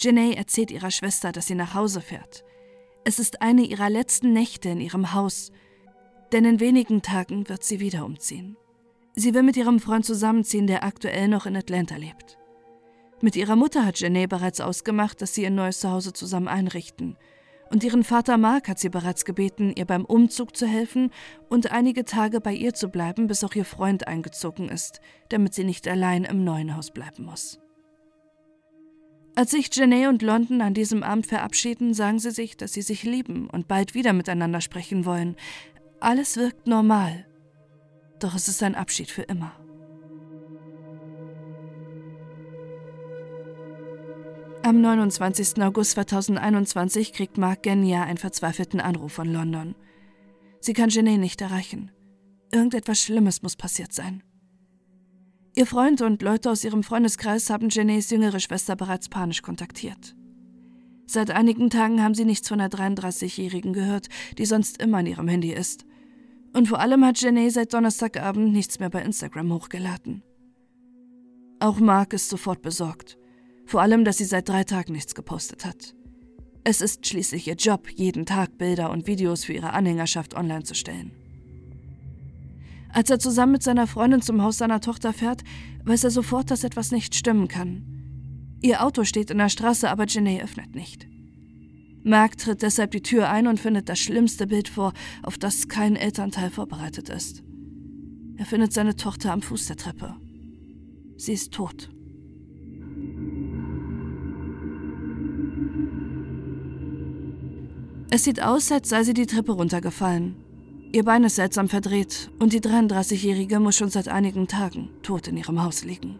Janae 0.00 0.34
erzählt 0.34 0.72
ihrer 0.72 0.90
Schwester, 0.90 1.30
dass 1.30 1.46
sie 1.46 1.54
nach 1.54 1.74
Hause 1.74 2.00
fährt. 2.00 2.42
Es 3.04 3.20
ist 3.20 3.40
eine 3.40 3.62
ihrer 3.62 3.88
letzten 3.88 4.32
Nächte 4.32 4.70
in 4.70 4.80
ihrem 4.80 5.14
Haus, 5.14 5.52
denn 6.32 6.44
in 6.44 6.58
wenigen 6.58 7.02
Tagen 7.02 7.48
wird 7.48 7.62
sie 7.62 7.78
wieder 7.78 8.04
umziehen. 8.04 8.56
Sie 9.14 9.34
will 9.34 9.42
mit 9.42 9.56
ihrem 9.56 9.80
Freund 9.80 10.04
zusammenziehen, 10.04 10.66
der 10.66 10.84
aktuell 10.84 11.28
noch 11.28 11.46
in 11.46 11.56
Atlanta 11.56 11.96
lebt. 11.96 12.38
Mit 13.20 13.36
ihrer 13.36 13.56
Mutter 13.56 13.84
hat 13.84 14.00
Janae 14.00 14.26
bereits 14.26 14.60
ausgemacht, 14.60 15.22
dass 15.22 15.34
sie 15.34 15.42
ihr 15.42 15.50
neues 15.50 15.80
Zuhause 15.80 16.12
zusammen 16.12 16.48
einrichten– 16.48 17.16
und 17.72 17.82
ihren 17.84 18.04
Vater 18.04 18.36
Mark 18.36 18.68
hat 18.68 18.78
sie 18.78 18.90
bereits 18.90 19.24
gebeten, 19.24 19.72
ihr 19.74 19.86
beim 19.86 20.04
Umzug 20.04 20.54
zu 20.54 20.66
helfen 20.66 21.10
und 21.48 21.72
einige 21.72 22.04
Tage 22.04 22.42
bei 22.42 22.52
ihr 22.52 22.74
zu 22.74 22.90
bleiben, 22.90 23.28
bis 23.28 23.42
auch 23.44 23.54
ihr 23.54 23.64
Freund 23.64 24.06
eingezogen 24.06 24.68
ist, 24.68 25.00
damit 25.30 25.54
sie 25.54 25.64
nicht 25.64 25.88
allein 25.88 26.24
im 26.24 26.44
neuen 26.44 26.76
Haus 26.76 26.90
bleiben 26.90 27.24
muss. 27.24 27.58
Als 29.34 29.52
sich 29.52 29.74
Janae 29.74 30.08
und 30.08 30.20
London 30.20 30.60
an 30.60 30.74
diesem 30.74 31.02
Abend 31.02 31.26
verabschieden, 31.26 31.94
sagen 31.94 32.18
sie 32.18 32.30
sich, 32.30 32.58
dass 32.58 32.74
sie 32.74 32.82
sich 32.82 33.04
lieben 33.04 33.48
und 33.48 33.68
bald 33.68 33.94
wieder 33.94 34.12
miteinander 34.12 34.60
sprechen 34.60 35.06
wollen. 35.06 35.36
Alles 35.98 36.36
wirkt 36.36 36.66
normal. 36.66 37.24
Doch 38.22 38.36
es 38.36 38.46
ist 38.46 38.62
ein 38.62 38.76
Abschied 38.76 39.10
für 39.10 39.22
immer. 39.22 39.50
Am 44.62 44.80
29. 44.80 45.60
August 45.60 45.92
2021 45.92 47.12
kriegt 47.14 47.36
Mark 47.36 47.64
Genia 47.64 48.04
einen 48.04 48.18
verzweifelten 48.18 48.80
Anruf 48.80 49.12
von 49.12 49.26
London. 49.26 49.74
Sie 50.60 50.72
kann 50.72 50.88
Jenny 50.88 51.18
nicht 51.18 51.40
erreichen. 51.40 51.90
Irgendetwas 52.52 53.00
Schlimmes 53.00 53.42
muss 53.42 53.56
passiert 53.56 53.92
sein. 53.92 54.22
Ihr 55.56 55.66
Freund 55.66 56.00
und 56.00 56.22
Leute 56.22 56.48
aus 56.48 56.62
ihrem 56.62 56.84
Freundeskreis 56.84 57.50
haben 57.50 57.70
Jennys 57.70 58.10
jüngere 58.10 58.38
Schwester 58.38 58.76
bereits 58.76 59.08
panisch 59.08 59.42
kontaktiert. 59.42 60.14
Seit 61.06 61.32
einigen 61.32 61.70
Tagen 61.70 62.00
haben 62.00 62.14
sie 62.14 62.24
nichts 62.24 62.46
von 62.46 62.58
der 62.58 62.70
33-Jährigen 62.70 63.72
gehört, 63.72 64.06
die 64.38 64.46
sonst 64.46 64.80
immer 64.80 64.98
an 64.98 65.06
ihrem 65.06 65.26
Handy 65.26 65.52
ist. 65.52 65.86
Und 66.52 66.68
vor 66.68 66.80
allem 66.80 67.04
hat 67.04 67.20
Jenny 67.20 67.50
seit 67.50 67.72
Donnerstagabend 67.72 68.52
nichts 68.52 68.78
mehr 68.78 68.90
bei 68.90 69.02
Instagram 69.02 69.52
hochgeladen. 69.52 70.22
Auch 71.60 71.78
Mark 71.78 72.12
ist 72.12 72.28
sofort 72.28 72.60
besorgt. 72.60 73.18
Vor 73.64 73.80
allem, 73.80 74.04
dass 74.04 74.18
sie 74.18 74.24
seit 74.24 74.48
drei 74.48 74.64
Tagen 74.64 74.92
nichts 74.92 75.14
gepostet 75.14 75.64
hat. 75.64 75.94
Es 76.64 76.80
ist 76.80 77.06
schließlich 77.06 77.48
ihr 77.48 77.54
Job, 77.54 77.88
jeden 77.90 78.26
Tag 78.26 78.58
Bilder 78.58 78.90
und 78.90 79.06
Videos 79.06 79.44
für 79.44 79.52
ihre 79.52 79.72
Anhängerschaft 79.72 80.34
online 80.34 80.64
zu 80.64 80.74
stellen. 80.74 81.12
Als 82.92 83.08
er 83.10 83.18
zusammen 83.18 83.52
mit 83.52 83.62
seiner 83.62 83.86
Freundin 83.86 84.20
zum 84.20 84.42
Haus 84.42 84.58
seiner 84.58 84.80
Tochter 84.80 85.12
fährt, 85.12 85.42
weiß 85.84 86.04
er 86.04 86.10
sofort, 86.10 86.50
dass 86.50 86.64
etwas 86.64 86.92
nicht 86.92 87.14
stimmen 87.14 87.48
kann. 87.48 88.58
Ihr 88.60 88.84
Auto 88.84 89.04
steht 89.04 89.30
in 89.30 89.38
der 89.38 89.48
Straße, 89.48 89.90
aber 89.90 90.06
Janae 90.06 90.42
öffnet 90.42 90.74
nicht. 90.74 91.08
Mark 92.04 92.36
tritt 92.36 92.62
deshalb 92.62 92.90
die 92.90 93.02
Tür 93.02 93.28
ein 93.28 93.46
und 93.46 93.60
findet 93.60 93.88
das 93.88 93.98
schlimmste 93.98 94.46
Bild 94.46 94.68
vor, 94.68 94.92
auf 95.22 95.38
das 95.38 95.68
kein 95.68 95.94
Elternteil 95.94 96.50
vorbereitet 96.50 97.08
ist. 97.08 97.42
Er 98.36 98.44
findet 98.44 98.72
seine 98.72 98.96
Tochter 98.96 99.32
am 99.32 99.42
Fuß 99.42 99.66
der 99.66 99.76
Treppe. 99.76 100.16
Sie 101.16 101.32
ist 101.32 101.52
tot. 101.52 101.90
Es 108.10 108.24
sieht 108.24 108.42
aus, 108.42 108.70
als 108.72 108.88
sei 108.88 109.04
sie 109.04 109.14
die 109.14 109.26
Treppe 109.26 109.52
runtergefallen. 109.52 110.34
Ihr 110.92 111.04
Bein 111.04 111.24
ist 111.24 111.36
seltsam 111.36 111.68
verdreht 111.68 112.30
und 112.38 112.52
die 112.52 112.60
33-Jährige 112.60 113.60
muss 113.60 113.76
schon 113.76 113.88
seit 113.88 114.08
einigen 114.08 114.48
Tagen 114.48 114.90
tot 115.02 115.28
in 115.28 115.38
ihrem 115.38 115.62
Haus 115.62 115.84
liegen. 115.84 116.18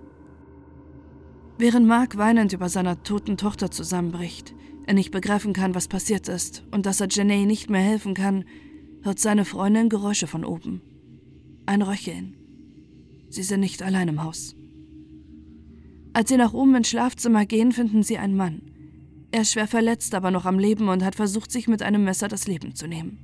Während 1.58 1.86
Mark 1.86 2.16
weinend 2.16 2.54
über 2.54 2.70
seiner 2.70 3.02
toten 3.02 3.36
Tochter 3.36 3.70
zusammenbricht, 3.70 4.54
er 4.86 4.94
nicht 4.94 5.10
begreifen 5.10 5.52
kann, 5.52 5.74
was 5.74 5.88
passiert 5.88 6.28
ist 6.28 6.64
und 6.70 6.86
dass 6.86 7.00
er 7.00 7.08
Janae 7.10 7.46
nicht 7.46 7.70
mehr 7.70 7.80
helfen 7.80 8.14
kann, 8.14 8.44
hört 9.02 9.18
seine 9.18 9.44
Freundin 9.44 9.88
Geräusche 9.88 10.26
von 10.26 10.44
oben. 10.44 10.80
Ein 11.66 11.82
Röcheln. 11.82 12.36
Sie 13.28 13.42
sind 13.42 13.60
nicht 13.60 13.82
allein 13.82 14.08
im 14.08 14.22
Haus. 14.22 14.54
Als 16.12 16.28
sie 16.28 16.36
nach 16.36 16.52
oben 16.52 16.74
ins 16.74 16.88
Schlafzimmer 16.88 17.46
gehen, 17.46 17.72
finden 17.72 18.02
sie 18.02 18.18
einen 18.18 18.36
Mann. 18.36 18.62
Er 19.30 19.42
ist 19.42 19.52
schwer 19.52 19.66
verletzt, 19.66 20.14
aber 20.14 20.30
noch 20.30 20.44
am 20.44 20.58
Leben 20.58 20.88
und 20.88 21.02
hat 21.02 21.14
versucht, 21.14 21.50
sich 21.50 21.66
mit 21.66 21.82
einem 21.82 22.04
Messer 22.04 22.28
das 22.28 22.46
Leben 22.46 22.74
zu 22.74 22.86
nehmen. 22.86 23.18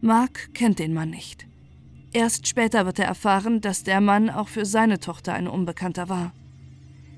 Mark 0.00 0.54
kennt 0.54 0.78
den 0.78 0.94
Mann 0.94 1.10
nicht. 1.10 1.46
Erst 2.12 2.48
später 2.48 2.86
wird 2.86 2.98
er 2.98 3.04
erfahren, 3.04 3.60
dass 3.60 3.84
der 3.84 4.00
Mann 4.00 4.30
auch 4.30 4.48
für 4.48 4.64
seine 4.64 4.98
Tochter 4.98 5.34
ein 5.34 5.46
Unbekannter 5.46 6.08
war. 6.08 6.32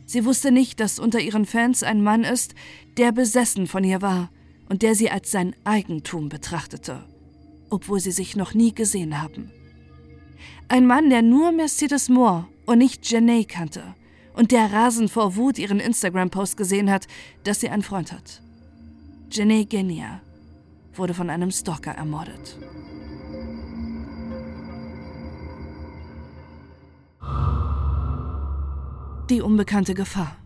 Sie 0.04 0.24
wusste 0.24 0.52
nicht, 0.52 0.80
dass 0.80 0.98
unter 0.98 1.20
ihren 1.20 1.46
Fans 1.46 1.82
ein 1.82 2.02
Mann 2.02 2.24
ist, 2.24 2.54
der 2.96 3.12
besessen 3.12 3.66
von 3.66 3.84
ihr 3.84 4.02
war 4.02 4.30
und 4.68 4.82
der 4.82 4.94
sie 4.94 5.10
als 5.10 5.30
sein 5.30 5.54
Eigentum 5.64 6.28
betrachtete, 6.28 7.04
obwohl 7.70 8.00
sie 8.00 8.10
sich 8.10 8.36
noch 8.36 8.54
nie 8.54 8.74
gesehen 8.74 9.20
haben. 9.20 9.50
Ein 10.68 10.86
Mann, 10.86 11.10
der 11.10 11.22
nur 11.22 11.52
Mercedes 11.52 12.08
Moore 12.08 12.46
und 12.66 12.78
nicht 12.78 13.10
Janae 13.10 13.44
kannte 13.44 13.94
und 14.34 14.52
der 14.52 14.72
rasend 14.72 15.10
vor 15.10 15.36
Wut 15.36 15.58
ihren 15.58 15.80
Instagram-Post 15.80 16.56
gesehen 16.56 16.90
hat, 16.90 17.06
dass 17.44 17.60
sie 17.60 17.68
einen 17.68 17.82
Freund 17.82 18.12
hat. 18.12 18.40
Janae 19.30 19.64
Genia 19.64 20.20
wurde 20.94 21.14
von 21.14 21.30
einem 21.30 21.50
Stalker 21.50 21.92
ermordet. 21.92 22.58
Die 29.32 29.40
unbekannte 29.40 29.94
Gefahr. 29.94 30.36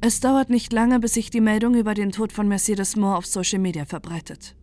Es 0.00 0.20
dauert 0.20 0.48
nicht 0.48 0.72
lange, 0.72 1.00
bis 1.00 1.14
sich 1.14 1.28
die 1.28 1.40
Meldung 1.40 1.74
über 1.74 1.92
den 1.94 2.12
Tod 2.12 2.32
von 2.32 2.46
Mercedes 2.46 2.94
Moore 2.94 3.16
auf 3.16 3.26
Social 3.26 3.58
Media 3.58 3.84
verbreitet. 3.84 4.54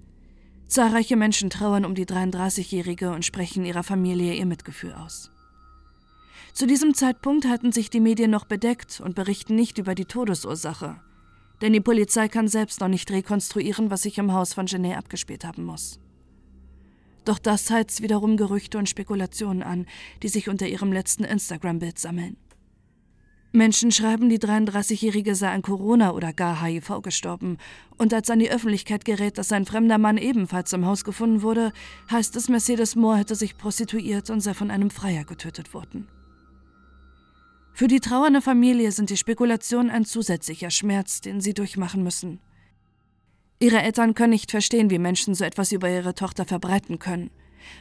Zahlreiche 0.68 1.18
Menschen 1.18 1.50
trauern 1.50 1.84
um 1.84 1.94
die 1.94 2.06
33-Jährige 2.06 3.12
und 3.12 3.26
sprechen 3.26 3.66
ihrer 3.66 3.84
Familie 3.84 4.34
ihr 4.34 4.46
Mitgefühl 4.46 4.94
aus. 4.94 5.30
Zu 6.54 6.68
diesem 6.68 6.94
Zeitpunkt 6.94 7.46
halten 7.50 7.74
sich 7.74 7.90
die 7.90 8.00
Medien 8.00 8.32
noch 8.32 8.46
bedeckt 8.46 9.02
und 9.02 9.14
berichten 9.14 9.56
nicht 9.56 9.80
über 9.80 9.96
die 9.96 10.06
Todesursache, 10.06 11.02
denn 11.62 11.74
die 11.74 11.82
Polizei 11.82 12.30
kann 12.30 12.48
selbst 12.48 12.80
noch 12.80 12.88
nicht 12.88 13.12
rekonstruieren, 13.12 13.92
was 13.92 14.04
sich 14.04 14.18
im 14.20 14.32
Haus 14.32 14.54
von 14.54 14.68
Genet 14.68 14.96
abgespielt 14.96 15.44
haben 15.44 15.66
muss. 15.66 16.00
Doch 17.26 17.40
das 17.40 17.70
heizt 17.70 18.02
wiederum 18.02 18.38
Gerüchte 18.38 18.78
und 18.78 18.90
Spekulationen 18.90 19.64
an, 19.64 19.86
die 20.22 20.28
sich 20.28 20.50
unter 20.50 20.68
ihrem 20.68 20.92
letzten 20.92 21.24
Instagram-Bild 21.24 21.98
sammeln. 21.98 22.38
Menschen 23.56 23.92
schreiben, 23.92 24.30
die 24.30 24.40
33-Jährige 24.40 25.36
sei 25.36 25.50
an 25.50 25.62
Corona 25.62 26.14
oder 26.14 26.34
gar 26.34 26.64
HIV 26.64 27.04
gestorben. 27.04 27.60
Und 28.00 28.12
als 28.12 28.32
an 28.32 28.40
die 28.40 28.50
Öffentlichkeit 28.50 29.06
gerät, 29.06 29.38
dass 29.38 29.52
ein 29.52 29.66
fremder 29.66 30.00
Mann 30.00 30.18
ebenfalls 30.18 30.74
im 30.74 30.88
Haus 30.88 31.04
gefunden 31.04 31.44
wurde, 31.44 31.72
heißt 32.10 32.36
es, 32.36 32.50
Mercedes 32.50 32.96
Moore 32.96 33.20
hätte 33.20 33.36
sich 33.36 33.56
prostituiert 33.56 34.32
und 34.32 34.42
sei 34.42 34.56
von 34.56 34.72
einem 34.72 34.90
Freier 34.90 35.24
getötet 35.24 35.76
worden. 35.76 36.08
Für 37.76 37.88
die 37.88 38.00
trauernde 38.00 38.42
Familie 38.42 38.92
sind 38.92 39.12
die 39.12 39.18
Spekulationen 39.18 39.92
ein 39.92 40.06
zusätzlicher 40.06 40.72
Schmerz, 40.72 41.22
den 41.22 41.40
sie 41.40 41.54
durchmachen 41.54 42.04
müssen. 42.04 42.40
Ihre 43.64 43.82
Eltern 43.82 44.14
können 44.14 44.32
nicht 44.32 44.52
verstehen, 44.52 44.90
wie 44.90 45.00
Menschen 45.00 45.36
so 45.36 45.46
etwas 45.46 45.72
über 45.72 45.90
ihre 45.90 46.14
Tochter 46.14 46.44
verbreiten 46.44 47.00
können. 47.00 47.30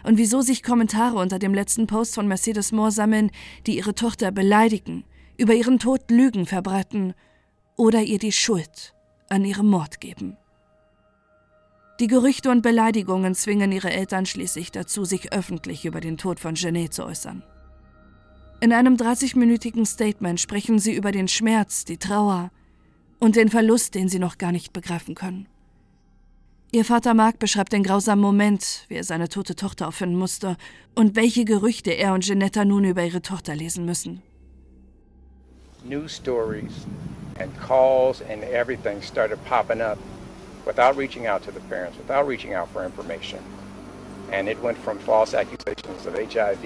Und 0.04 0.16
wieso 0.16 0.40
sich 0.40 0.62
Kommentare 0.62 1.18
unter 1.18 1.40
dem 1.40 1.54
letzten 1.54 1.88
Post 1.88 2.14
von 2.14 2.28
Mercedes 2.28 2.70
Moore 2.70 2.92
sammeln, 2.92 3.32
die 3.66 3.78
ihre 3.78 3.92
Tochter 3.92 4.30
beleidigen, 4.30 5.02
über 5.38 5.54
ihren 5.54 5.80
Tod 5.80 6.08
Lügen 6.08 6.46
verbreiten 6.46 7.14
oder 7.76 8.00
ihr 8.00 8.20
die 8.20 8.30
Schuld 8.30 8.94
an 9.28 9.44
ihrem 9.44 9.66
Mord 9.66 10.00
geben. 10.00 10.36
Die 11.98 12.06
Gerüchte 12.06 12.52
und 12.52 12.62
Beleidigungen 12.62 13.34
zwingen 13.34 13.72
ihre 13.72 13.90
Eltern 13.90 14.24
schließlich 14.24 14.70
dazu, 14.70 15.04
sich 15.04 15.32
öffentlich 15.32 15.84
über 15.84 16.00
den 16.00 16.16
Tod 16.16 16.38
von 16.38 16.54
Genet 16.54 16.94
zu 16.94 17.04
äußern. 17.04 17.42
In 18.60 18.72
einem 18.72 18.94
30-minütigen 18.94 19.84
Statement 19.84 20.40
sprechen 20.40 20.78
sie 20.78 20.94
über 20.94 21.10
den 21.10 21.26
Schmerz, 21.26 21.84
die 21.84 21.98
Trauer 21.98 22.52
und 23.18 23.34
den 23.34 23.48
Verlust, 23.48 23.96
den 23.96 24.08
sie 24.08 24.20
noch 24.20 24.38
gar 24.38 24.52
nicht 24.52 24.72
begreifen 24.72 25.16
können. 25.16 25.48
Ihr 26.74 26.86
Vater 26.86 27.12
Mark 27.12 27.38
beschreibt 27.38 27.74
den 27.74 27.82
grausamen 27.82 28.22
Moment, 28.22 28.86
wie 28.88 28.94
er 28.94 29.04
seine 29.04 29.28
tote 29.28 29.54
Tochter 29.54 29.88
auffinden 29.88 30.16
musste 30.16 30.56
und 30.94 31.16
welche 31.16 31.44
Gerüchte 31.44 31.90
er 31.90 32.14
und 32.14 32.24
Genetta 32.24 32.64
nun 32.64 32.84
über 32.84 33.04
ihre 33.04 33.20
Tochter 33.20 33.54
lesen 33.54 33.84
müssen. 33.84 34.22
News 35.84 36.16
stories 36.16 36.72
and 37.38 37.50
calls 37.60 38.22
and 38.22 38.42
everything 38.42 39.02
started 39.02 39.38
popping 39.44 39.82
up 39.82 39.98
without 40.64 40.96
reaching 40.96 41.26
out 41.26 41.42
to 41.42 41.50
the 41.52 41.60
parents, 41.68 41.98
without 41.98 42.26
reaching 42.26 42.54
out 42.54 42.70
for 42.72 42.82
information. 42.86 43.40
And 44.30 44.48
it 44.48 44.56
went 44.62 44.78
from 44.78 44.98
false 44.98 45.34
accusations 45.34 46.06
of 46.06 46.14
HIV 46.14 46.64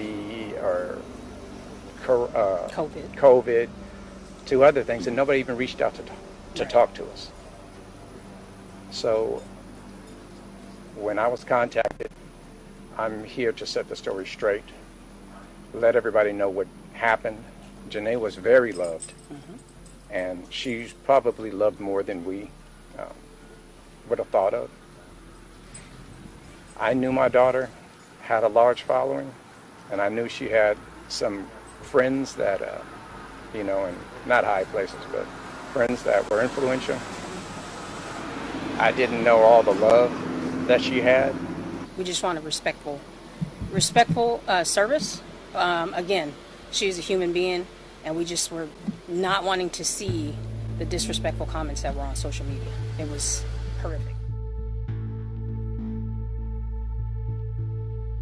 or 0.63 0.99
uh, 2.07 2.69
COVID. 2.71 3.13
COVID 3.17 3.67
to 4.45 4.63
other 4.63 4.83
things, 4.83 5.05
and 5.05 5.17
nobody 5.17 5.39
even 5.41 5.57
reached 5.57 5.81
out 5.81 5.95
to, 5.95 6.03
to 6.03 6.63
right. 6.63 6.71
talk 6.71 6.93
to 6.93 7.03
us. 7.11 7.29
So 8.91 9.41
when 10.99 11.19
I 11.19 11.27
was 11.27 11.43
contacted, 11.43 12.09
I'm 12.97 13.23
here 13.23 13.51
to 13.53 13.65
set 13.65 13.87
the 13.89 13.95
story 13.95 14.25
straight, 14.25 14.63
let 15.73 15.95
everybody 15.95 16.31
know 16.33 16.49
what 16.49 16.67
happened. 16.93 17.43
Janae 17.89 18.19
was 18.19 18.35
very 18.35 18.73
loved, 18.73 19.13
mm-hmm. 19.31 19.53
and 20.09 20.45
she's 20.49 20.93
probably 20.93 21.51
loved 21.51 21.79
more 21.79 22.03
than 22.03 22.25
we 22.25 22.49
um, 22.97 23.13
would 24.09 24.17
have 24.17 24.27
thought 24.29 24.53
of. 24.53 24.69
I 26.79 26.93
knew 26.93 27.11
my 27.11 27.29
daughter 27.29 27.69
had 28.21 28.43
a 28.43 28.47
large 28.47 28.81
following, 28.81 29.31
and 29.91 30.01
I 30.01 30.09
knew 30.09 30.27
she 30.27 30.49
had 30.49 30.77
some 31.07 31.47
friends 31.81 32.35
that, 32.35 32.61
uh, 32.61 32.81
you 33.53 33.63
know, 33.63 33.85
in 33.85 33.95
not 34.25 34.43
high 34.43 34.65
places, 34.65 34.99
but 35.11 35.25
friends 35.71 36.03
that 36.03 36.29
were 36.29 36.41
influential. 36.41 36.97
I 38.79 38.91
didn't 38.91 39.23
know 39.23 39.37
all 39.37 39.63
the 39.63 39.73
love 39.73 40.26
that 40.67 40.81
she 40.81 41.01
had. 41.01 41.33
We 41.97 42.03
just 42.03 42.23
want 42.23 42.37
a 42.37 42.41
respectful, 42.41 42.99
respectful 43.71 44.41
uh, 44.47 44.63
service. 44.63 45.21
Um, 45.55 45.93
again, 45.93 46.33
she's 46.71 46.97
a 46.99 47.01
human 47.01 47.33
being, 47.33 47.65
and 48.05 48.15
we 48.15 48.25
just 48.25 48.51
were 48.51 48.67
not 49.07 49.43
wanting 49.43 49.69
to 49.71 49.83
see 49.83 50.35
the 50.77 50.85
disrespectful 50.85 51.47
comments 51.47 51.81
that 51.81 51.95
were 51.95 52.03
on 52.03 52.15
social 52.15 52.45
media. 52.45 52.71
It 52.99 53.09
was 53.09 53.43
horrific. 53.81 54.13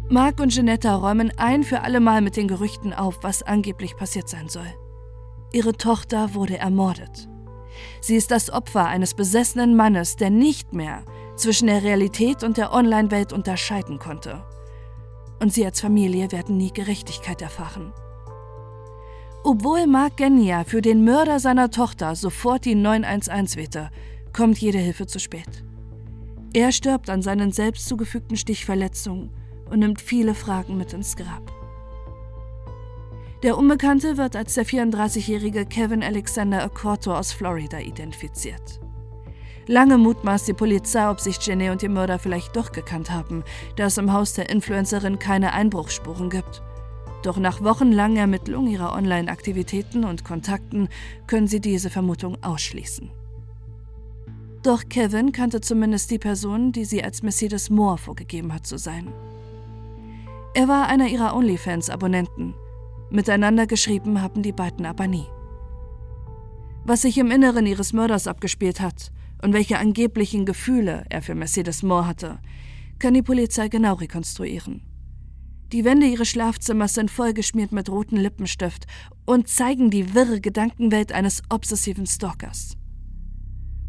Mark 0.08 0.38
und 0.38 0.54
Janetta 0.54 0.94
räumen 0.94 1.32
ein 1.36 1.64
für 1.64 1.80
alle 1.80 1.98
Mal 1.98 2.20
mit 2.20 2.36
den 2.36 2.46
Gerüchten 2.46 2.92
auf, 2.92 3.18
was 3.22 3.42
angeblich 3.42 3.96
passiert 3.96 4.28
sein 4.28 4.48
soll. 4.48 4.72
Ihre 5.52 5.72
Tochter 5.72 6.34
wurde 6.34 6.58
ermordet. 6.58 7.28
Sie 8.00 8.14
ist 8.14 8.30
das 8.30 8.50
Opfer 8.50 8.86
eines 8.86 9.14
besessenen 9.14 9.74
Mannes, 9.74 10.14
der 10.14 10.30
nicht 10.30 10.72
mehr 10.72 11.02
zwischen 11.36 11.66
der 11.66 11.82
Realität 11.82 12.42
und 12.42 12.56
der 12.56 12.72
Online-Welt 12.72 13.32
unterscheiden 13.32 13.98
konnte. 13.98 14.42
Und 15.40 15.52
sie 15.52 15.64
als 15.64 15.80
Familie 15.80 16.32
werden 16.32 16.56
nie 16.56 16.72
Gerechtigkeit 16.72 17.42
erfahren. 17.42 17.92
Obwohl 19.44 19.86
Mark 19.86 20.16
Genia 20.16 20.64
für 20.64 20.82
den 20.82 21.04
Mörder 21.04 21.38
seiner 21.38 21.70
Tochter 21.70 22.16
sofort 22.16 22.64
die 22.64 22.74
911 22.74 23.56
wählte, 23.56 23.90
kommt 24.32 24.58
jede 24.58 24.78
Hilfe 24.78 25.06
zu 25.06 25.20
spät. 25.20 25.64
Er 26.52 26.72
stirbt 26.72 27.10
an 27.10 27.22
seinen 27.22 27.52
selbst 27.52 27.86
zugefügten 27.86 28.36
Stichverletzungen 28.36 29.30
und 29.70 29.80
nimmt 29.80 30.00
viele 30.00 30.34
Fragen 30.34 30.76
mit 30.76 30.92
ins 30.92 31.16
Grab. 31.16 31.52
Der 33.42 33.58
Unbekannte 33.58 34.16
wird 34.16 34.34
als 34.34 34.54
der 34.54 34.66
34-jährige 34.66 35.66
Kevin 35.66 36.02
Alexander 36.02 36.64
Accorto 36.64 37.14
aus 37.14 37.32
Florida 37.32 37.78
identifiziert. 37.78 38.80
Lange 39.68 39.98
mutmaßt 39.98 40.46
die 40.46 40.52
Polizei, 40.52 41.10
ob 41.10 41.20
sich 41.20 41.44
Jenny 41.44 41.70
und 41.70 41.82
die 41.82 41.88
Mörder 41.88 42.20
vielleicht 42.20 42.54
doch 42.54 42.70
gekannt 42.70 43.10
haben, 43.10 43.42
da 43.74 43.86
es 43.86 43.98
im 43.98 44.12
Haus 44.12 44.34
der 44.34 44.48
Influencerin 44.48 45.18
keine 45.18 45.52
Einbruchsspuren 45.52 46.30
gibt. 46.30 46.62
Doch 47.24 47.38
nach 47.38 47.64
wochenlangen 47.64 48.16
Ermittlungen 48.16 48.70
ihrer 48.70 48.94
Online-Aktivitäten 48.94 50.04
und 50.04 50.24
Kontakten 50.24 50.88
können 51.26 51.48
sie 51.48 51.60
diese 51.60 51.90
Vermutung 51.90 52.40
ausschließen. 52.44 53.10
Doch 54.62 54.88
Kevin 54.88 55.32
kannte 55.32 55.60
zumindest 55.60 56.12
die 56.12 56.18
Person, 56.18 56.70
die 56.70 56.84
sie 56.84 57.02
als 57.02 57.22
Mercedes 57.22 57.68
Moore 57.68 57.98
vorgegeben 57.98 58.54
hat 58.54 58.66
zu 58.66 58.78
sein. 58.78 59.12
Er 60.54 60.68
war 60.68 60.86
einer 60.86 61.08
ihrer 61.08 61.34
OnlyFans-Abonnenten. 61.34 62.54
Miteinander 63.10 63.66
geschrieben 63.66 64.22
haben 64.22 64.42
die 64.42 64.52
beiden 64.52 64.86
aber 64.86 65.08
nie. 65.08 65.26
Was 66.84 67.02
sich 67.02 67.18
im 67.18 67.32
Inneren 67.32 67.66
ihres 67.66 67.92
Mörders 67.92 68.28
abgespielt 68.28 68.80
hat, 68.80 69.10
und 69.42 69.52
welche 69.52 69.78
angeblichen 69.78 70.46
Gefühle 70.46 71.04
er 71.08 71.22
für 71.22 71.34
Mercedes 71.34 71.82
Moore 71.82 72.06
hatte, 72.06 72.38
kann 72.98 73.14
die 73.14 73.22
Polizei 73.22 73.68
genau 73.68 73.94
rekonstruieren. 73.94 74.82
Die 75.72 75.84
Wände 75.84 76.06
ihres 76.06 76.28
Schlafzimmers 76.28 76.94
sind 76.94 77.10
vollgeschmiert 77.10 77.72
mit 77.72 77.90
rotem 77.90 78.18
Lippenstift 78.18 78.86
und 79.24 79.48
zeigen 79.48 79.90
die 79.90 80.14
wirre 80.14 80.40
Gedankenwelt 80.40 81.12
eines 81.12 81.42
obsessiven 81.50 82.06
Stalkers. 82.06 82.76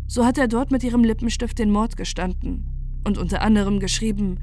So 0.08 0.26
hat 0.26 0.38
er 0.38 0.48
dort 0.48 0.72
mit 0.72 0.84
ihrem 0.84 1.04
Lippenstift 1.04 1.60
den 1.60 1.70
Mord 1.70 1.96
gestanden 1.96 2.66
und 3.06 3.18
unter 3.18 3.42
anderem 3.42 3.80
geschrieben, 3.80 4.40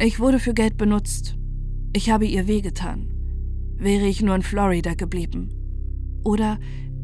ich 0.00 0.18
wurde 0.18 0.38
für 0.38 0.54
Geld 0.54 0.76
benutzt. 0.76 1.36
Ich 1.92 2.10
habe 2.10 2.26
ihr 2.26 2.46
wehgetan. 2.46 3.12
Wäre 3.76 4.06
ich 4.06 4.22
nur 4.22 4.34
in 4.34 4.42
Florida 4.42 4.94
geblieben. 4.94 5.50
Oder 6.24 6.58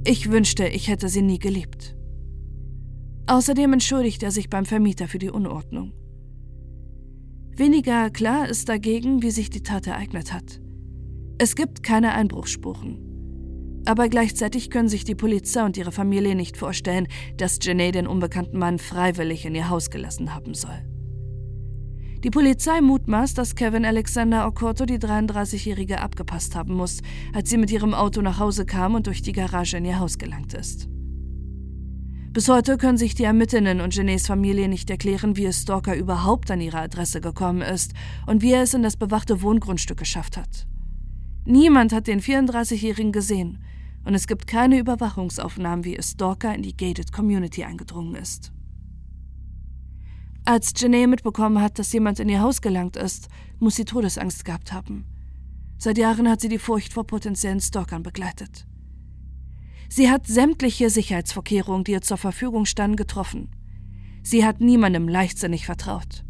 ich 0.07 0.31
wünschte, 0.31 0.67
ich 0.67 0.89
hätte 0.89 1.09
sie 1.09 1.23
nie 1.23 1.39
geliebt. 1.39 1.94
Außerdem 3.27 3.73
entschuldigt 3.73 4.23
er 4.23 4.31
sich 4.31 4.51
beim 4.51 4.67
Vermieter 4.67 5.09
für 5.09 5.19
die 5.19 5.31
Unordnung. 5.31 5.93
Weniger 7.57 8.11
klar 8.11 8.49
ist 8.49 8.69
dagegen, 8.69 9.23
wie 9.23 9.31
sich 9.31 9.49
die 9.49 9.63
Tat 9.63 9.87
ereignet 9.87 10.33
hat. 10.33 10.61
Es 11.39 11.57
gibt 11.57 11.83
keine 11.83 12.13
Einbruchsspuren. 12.13 13.83
Aber 13.87 14.09
gleichzeitig 14.09 14.71
können 14.71 14.89
sich 14.89 15.05
die 15.05 15.15
Polizei 15.15 15.65
und 15.65 15.77
ihre 15.77 15.93
Familie 15.93 16.35
nicht 16.35 16.57
vorstellen, 16.57 17.07
dass 17.37 17.59
Janae 17.63 17.93
den 17.93 18.07
unbekannten 18.07 18.59
Mann 18.59 18.79
freiwillig 18.79 19.45
in 19.45 19.55
ihr 19.55 19.69
Haus 19.69 19.91
gelassen 19.91 20.35
haben 20.35 20.55
soll. 20.55 20.85
Die 22.25 22.31
Polizei 22.31 22.81
mutmaßt, 22.81 23.37
dass 23.37 23.55
Kevin 23.55 23.85
Alexander 23.85 24.47
Okorto 24.47 24.87
die 24.87 24.99
33-Jährige 24.99 26.01
abgepasst 26.01 26.57
haben 26.57 26.75
muss, 26.75 27.03
als 27.35 27.51
sie 27.51 27.59
mit 27.59 27.71
ihrem 27.71 27.93
Auto 27.93 28.23
nach 28.23 28.39
Hause 28.39 28.65
kam 28.65 28.95
und 28.95 29.07
durch 29.07 29.21
die 29.21 29.33
Garage 29.33 29.77
in 29.77 29.85
ihr 29.85 29.99
Haus 29.99 30.17
gelangt 30.17 30.55
ist. 30.55 30.89
Bis 32.35 32.49
heute 32.49 32.79
können 32.79 32.99
sich 32.99 33.15
die 33.15 33.23
Ermittlerinnen 33.23 33.81
und 33.81 33.95
Genets 33.95 34.27
Familie 34.27 34.69
nicht 34.69 34.91
erklären, 34.91 35.37
wie 35.37 35.45
es 35.45 35.63
Stalker 35.63 35.95
überhaupt 35.95 36.51
an 36.51 36.61
ihre 36.61 36.81
Adresse 36.81 37.21
gekommen 37.21 37.63
ist 37.63 37.93
und 38.27 38.43
wie 38.43 38.51
er 38.51 38.63
es 38.63 38.75
in 38.75 38.83
das 38.83 38.97
bewachte 38.97 39.41
Wohngrundstück 39.41 39.99
geschafft 39.99 40.37
hat. 40.37 40.67
Niemand 41.45 41.93
hat 41.93 42.09
den 42.09 42.21
34-Jährigen 42.21 43.13
gesehen 43.13 43.63
und 44.05 44.17
es 44.17 44.27
gibt 44.27 44.49
keine 44.49 44.81
Überwachungsaufnahmen, 44.81 45.85
wie 45.85 45.95
es 45.95 46.11
Stalker 46.11 46.53
in 46.53 46.63
die 46.63 46.77
Gated 46.77 47.13
Community 47.13 47.63
eingedrungen 47.63 48.17
ist. 48.17 48.51
Als 50.45 50.73
Janae 50.77 51.07
mitbekommen 51.07 51.63
hat, 51.63 51.79
dass 51.79 51.93
jemand 51.93 52.19
in 52.19 52.29
ihr 52.29 52.41
Haus 52.41 52.61
gelangt 52.61 52.97
ist, 52.97 53.29
muss 53.61 53.77
sie 53.77 53.85
Todesangst 53.85 54.45
gehabt 54.45 54.73
haben. 54.73 55.05
Seit 55.79 55.99
Jahren 55.99 56.29
hat 56.29 56.41
sie 56.41 56.49
die 56.49 56.59
Furcht 56.59 56.95
vor 56.95 57.07
potenziellen 57.07 57.61
Stalkern 57.61 58.03
begleitet. 58.03 58.67
Sie 59.97 60.11
hat 60.11 60.27
sämtliche 60.27 60.91
Sicherheitsvorkehrungen, 60.91 61.85
die 61.85 61.93
ihr 61.93 62.03
zur 62.03 62.17
Verfügung 62.17 62.67
standen, 62.67 62.97
getroffen. 62.97 63.53
Sie 64.25 64.45
hat 64.45 64.61
niemandem 64.61 65.07
leichtsinnig 65.07 65.67
vertraut. 65.67 66.25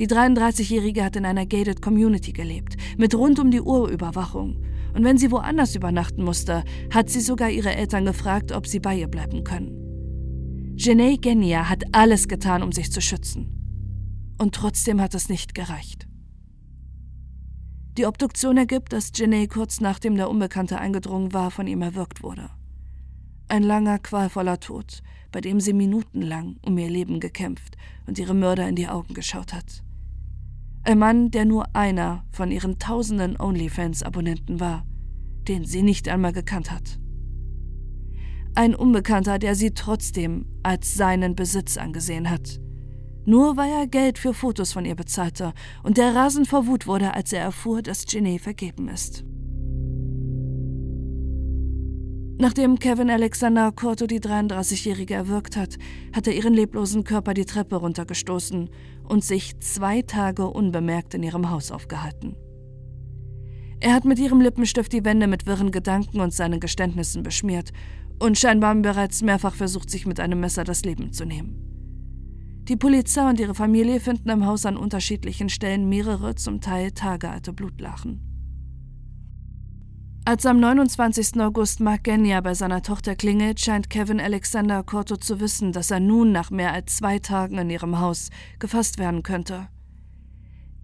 Die 0.00 0.08
33-Jährige 0.08 1.04
hat 1.04 1.14
in 1.14 1.24
einer 1.24 1.46
gated 1.46 1.80
Community 1.80 2.32
gelebt, 2.32 2.74
mit 2.98 3.14
rund 3.14 3.38
um 3.38 3.52
die 3.52 3.60
Uhr 3.60 3.88
Überwachung. 3.88 4.64
Und 4.94 5.04
wenn 5.04 5.16
sie 5.16 5.30
woanders 5.30 5.76
übernachten 5.76 6.24
musste, 6.24 6.64
hat 6.92 7.08
sie 7.08 7.20
sogar 7.20 7.50
ihre 7.50 7.76
Eltern 7.76 8.04
gefragt, 8.04 8.50
ob 8.50 8.66
sie 8.66 8.80
bei 8.80 8.96
ihr 8.96 9.06
bleiben 9.06 9.44
können. 9.44 10.74
Janae 10.76 11.16
Genia 11.16 11.68
hat 11.68 11.84
alles 11.92 12.26
getan, 12.26 12.64
um 12.64 12.72
sich 12.72 12.90
zu 12.90 13.00
schützen. 13.00 14.34
Und 14.38 14.56
trotzdem 14.56 15.00
hat 15.00 15.14
es 15.14 15.28
nicht 15.28 15.54
gereicht. 15.54 16.08
Die 17.96 18.06
Obduktion 18.06 18.56
ergibt, 18.56 18.92
dass 18.92 19.12
Janae 19.14 19.46
kurz 19.46 19.80
nachdem 19.80 20.16
der 20.16 20.28
Unbekannte 20.28 20.80
eingedrungen 20.80 21.32
war, 21.32 21.52
von 21.52 21.68
ihm 21.68 21.80
erwürgt 21.80 22.24
wurde. 22.24 22.50
Ein 23.48 23.62
langer, 23.62 23.98
qualvoller 23.98 24.58
Tod, 24.58 25.02
bei 25.30 25.40
dem 25.40 25.60
sie 25.60 25.72
minutenlang 25.72 26.56
um 26.64 26.78
ihr 26.78 26.88
Leben 26.88 27.20
gekämpft 27.20 27.76
und 28.06 28.18
ihre 28.18 28.34
Mörder 28.34 28.68
in 28.68 28.76
die 28.76 28.88
Augen 28.88 29.14
geschaut 29.14 29.52
hat. 29.52 29.82
Ein 30.82 30.98
Mann, 30.98 31.30
der 31.30 31.44
nur 31.44 31.74
einer 31.74 32.24
von 32.30 32.50
ihren 32.50 32.78
tausenden 32.78 33.40
OnlyFans-Abonnenten 33.40 34.60
war, 34.60 34.86
den 35.48 35.64
sie 35.64 35.82
nicht 35.82 36.08
einmal 36.08 36.32
gekannt 36.32 36.70
hat. 36.70 36.98
Ein 38.54 38.74
Unbekannter, 38.74 39.38
der 39.38 39.54
sie 39.54 39.72
trotzdem 39.72 40.46
als 40.62 40.94
seinen 40.94 41.34
Besitz 41.34 41.76
angesehen 41.76 42.30
hat. 42.30 42.60
Nur 43.26 43.56
weil 43.56 43.70
er 43.72 43.86
Geld 43.86 44.18
für 44.18 44.34
Fotos 44.34 44.72
von 44.72 44.84
ihr 44.84 44.94
bezahlte 44.94 45.52
und 45.82 45.96
der 45.96 46.14
rasend 46.14 46.48
vor 46.48 46.66
Wut 46.66 46.86
wurde, 46.86 47.14
als 47.14 47.32
er 47.32 47.40
erfuhr, 47.40 47.82
dass 47.82 48.04
Ginny 48.04 48.38
vergeben 48.38 48.88
ist. 48.88 49.24
Nachdem 52.36 52.80
Kevin 52.80 53.10
Alexander 53.10 53.70
Corto 53.70 54.06
die 54.06 54.18
33-Jährige 54.18 55.14
erwürgt 55.14 55.56
hat, 55.56 55.76
hat 56.12 56.26
er 56.26 56.34
ihren 56.34 56.52
leblosen 56.52 57.04
Körper 57.04 57.32
die 57.32 57.44
Treppe 57.44 57.76
runtergestoßen 57.76 58.70
und 59.04 59.24
sich 59.24 59.58
zwei 59.60 60.02
Tage 60.02 60.48
unbemerkt 60.48 61.14
in 61.14 61.22
ihrem 61.22 61.50
Haus 61.50 61.70
aufgehalten. 61.70 62.34
Er 63.78 63.92
hat 63.92 64.04
mit 64.04 64.18
ihrem 64.18 64.40
Lippenstift 64.40 64.92
die 64.92 65.04
Wände 65.04 65.28
mit 65.28 65.46
wirren 65.46 65.70
Gedanken 65.70 66.20
und 66.20 66.34
seinen 66.34 66.58
Geständnissen 66.58 67.22
beschmiert 67.22 67.70
und 68.18 68.36
scheinbar 68.36 68.74
bereits 68.74 69.22
mehrfach 69.22 69.54
versucht, 69.54 69.88
sich 69.88 70.04
mit 70.04 70.18
einem 70.18 70.40
Messer 70.40 70.64
das 70.64 70.84
Leben 70.84 71.12
zu 71.12 71.24
nehmen. 71.24 71.60
Die 72.64 72.76
Polizei 72.76 73.28
und 73.28 73.38
ihre 73.38 73.54
Familie 73.54 74.00
finden 74.00 74.30
im 74.30 74.46
Haus 74.46 74.66
an 74.66 74.76
unterschiedlichen 74.76 75.50
Stellen 75.50 75.88
mehrere, 75.88 76.34
zum 76.34 76.60
Teil 76.60 76.92
tagealte 76.92 77.52
Blutlachen. 77.52 78.33
Als 80.26 80.46
am 80.46 80.58
29. 80.58 81.38
August 81.38 81.80
Mark 81.80 82.04
Genia 82.04 82.40
bei 82.40 82.54
seiner 82.54 82.80
Tochter 82.80 83.14
klingelt, 83.14 83.60
scheint 83.60 83.90
Kevin 83.90 84.20
Alexander 84.20 84.82
Corto 84.82 85.18
zu 85.18 85.38
wissen, 85.38 85.72
dass 85.72 85.90
er 85.90 86.00
nun 86.00 86.32
nach 86.32 86.50
mehr 86.50 86.72
als 86.72 86.96
zwei 86.96 87.18
Tagen 87.18 87.58
in 87.58 87.68
ihrem 87.68 88.00
Haus 88.00 88.30
gefasst 88.58 88.98
werden 88.98 89.22
könnte. 89.22 89.68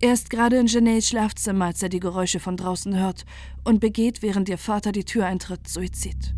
Er 0.02 0.12
ist 0.12 0.28
gerade 0.28 0.58
in 0.58 0.66
Janaes 0.66 1.08
Schlafzimmer, 1.08 1.66
als 1.66 1.82
er 1.82 1.88
die 1.88 2.00
Geräusche 2.00 2.38
von 2.38 2.58
draußen 2.58 2.94
hört 2.98 3.24
und 3.64 3.80
begeht, 3.80 4.20
während 4.20 4.50
ihr 4.50 4.58
Vater 4.58 4.92
die 4.92 5.06
Tür 5.06 5.24
eintritt, 5.24 5.66
Suizid. 5.66 6.34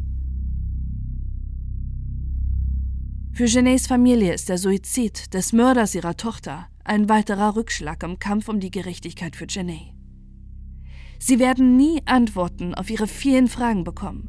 Für 3.32 3.46
Genets 3.46 3.88
Familie 3.88 4.32
ist 4.32 4.48
der 4.48 4.58
Suizid 4.58 5.34
des 5.34 5.52
Mörders 5.52 5.96
ihrer 5.96 6.16
Tochter 6.16 6.68
ein 6.84 7.08
weiterer 7.08 7.56
Rückschlag 7.56 8.04
im 8.04 8.20
Kampf 8.20 8.48
um 8.48 8.60
die 8.60 8.70
Gerechtigkeit 8.70 9.34
für 9.34 9.48
Genet. 9.48 9.91
Sie 11.24 11.38
werden 11.38 11.76
nie 11.76 12.02
Antworten 12.04 12.74
auf 12.74 12.90
ihre 12.90 13.06
vielen 13.06 13.46
Fragen 13.46 13.84
bekommen. 13.84 14.28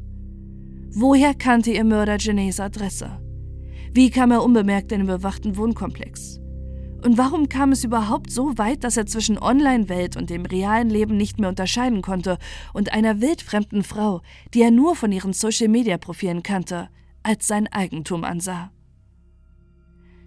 Woher 0.92 1.34
kannte 1.34 1.72
ihr 1.72 1.82
Mörder 1.82 2.18
Genets 2.18 2.60
Adresse? 2.60 3.20
Wie 3.90 4.10
kam 4.10 4.30
er 4.30 4.44
unbemerkt 4.44 4.92
in 4.92 4.98
den 4.98 5.08
bewachten 5.08 5.56
Wohnkomplex? 5.56 6.38
Und 7.02 7.18
warum 7.18 7.48
kam 7.48 7.72
es 7.72 7.82
überhaupt 7.82 8.30
so 8.30 8.58
weit, 8.58 8.84
dass 8.84 8.96
er 8.96 9.06
zwischen 9.06 9.40
Online-Welt 9.40 10.16
und 10.16 10.30
dem 10.30 10.46
realen 10.46 10.88
Leben 10.88 11.16
nicht 11.16 11.40
mehr 11.40 11.48
unterscheiden 11.48 12.00
konnte 12.00 12.38
und 12.72 12.92
einer 12.92 13.20
wildfremden 13.20 13.82
Frau, 13.82 14.22
die 14.54 14.62
er 14.62 14.70
nur 14.70 14.94
von 14.94 15.10
ihren 15.10 15.32
Social-Media-Profilen 15.32 16.44
kannte, 16.44 16.90
als 17.24 17.48
sein 17.48 17.66
Eigentum 17.66 18.22
ansah? 18.22 18.70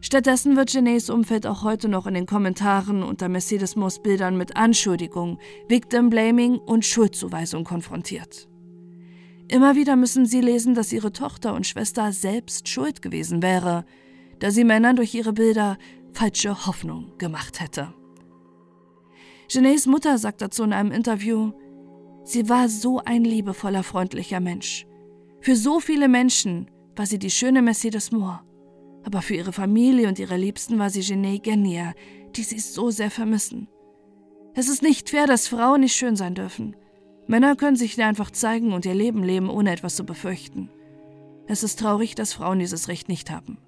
Stattdessen 0.08 0.56
wird 0.56 0.72
Genets 0.72 1.10
Umfeld 1.10 1.46
auch 1.46 1.64
heute 1.64 1.90
noch 1.90 2.08
in 2.08 2.14
den 2.14 2.26
Kommentaren 2.26 3.04
unter 3.04 3.28
Mercedes 3.28 3.76
Moos 3.76 4.02
Bildern 4.02 4.38
mit 4.38 4.56
Anschuldigungen, 4.56 5.38
Victim 5.68 6.10
Blaming 6.10 6.60
und 6.60 6.86
Schuldzuweisung 6.86 7.66
konfrontiert. 7.66 8.48
Immer 9.50 9.76
wieder 9.76 9.98
müssen 9.98 10.26
sie 10.26 10.40
lesen, 10.40 10.76
dass 10.76 10.94
ihre 10.94 11.12
Tochter 11.12 11.54
und 11.54 11.68
Schwester 11.68 12.14
selbst 12.14 12.70
schuld 12.70 13.02
gewesen 13.02 13.42
wäre, 13.42 13.84
da 14.40 14.50
sie 14.50 14.64
Männern 14.64 14.96
durch 14.96 15.14
ihre 15.14 15.34
Bilder 15.34 15.78
falsche 16.14 16.66
Hoffnung 16.66 17.12
gemacht 17.18 17.60
hätte. 17.60 17.94
Genets 19.50 19.88
Mutter 19.88 20.18
sagt 20.20 20.42
dazu 20.42 20.64
in 20.64 20.72
einem 20.72 20.94
Interview, 20.94 21.52
sie 22.24 22.48
war 22.48 22.70
so 22.70 23.02
ein 23.04 23.26
liebevoller, 23.26 23.84
freundlicher 23.84 24.40
Mensch. 24.40 24.88
Für 25.42 25.58
so 25.58 25.82
viele 25.82 26.08
Menschen 26.08 26.72
war 26.96 27.06
sie 27.06 27.20
die 27.20 27.30
schöne 27.30 27.62
Mercedes 27.62 28.14
Moore 28.14 28.47
aber 29.08 29.22
für 29.22 29.36
ihre 29.36 29.54
Familie 29.54 30.10
und 30.10 30.20
ihre 30.20 30.36
Liebsten 30.36 30.78
war 30.80 30.90
sie 30.90 31.00
Genee 31.00 31.40
Genia, 31.40 31.94
die 32.36 32.44
sie 32.44 32.60
so 32.60 32.92
sehr 32.92 33.10
vermissen. 33.10 33.70
Es 34.54 34.68
ist 34.68 34.82
nicht 34.82 35.10
fair, 35.10 35.26
dass 35.28 35.48
Frauen 35.48 35.80
nicht 35.80 35.96
schön 35.96 36.18
sein 36.18 36.36
dürfen. 36.36 36.76
Männer 37.26 37.56
können 37.56 37.78
sich 37.78 38.04
einfach 38.04 38.32
zeigen 38.32 38.74
und 38.74 38.86
ihr 38.86 38.94
Leben 38.94 39.24
leben, 39.24 39.50
ohne 39.50 39.72
etwas 39.72 39.96
zu 39.96 40.06
befürchten. 40.06 40.70
Es 41.48 41.64
ist 41.64 41.80
traurig, 41.80 42.16
dass 42.16 42.34
Frauen 42.34 42.60
dieses 42.60 42.90
Recht 42.90 43.08
nicht 43.08 43.32
haben. 43.32 43.60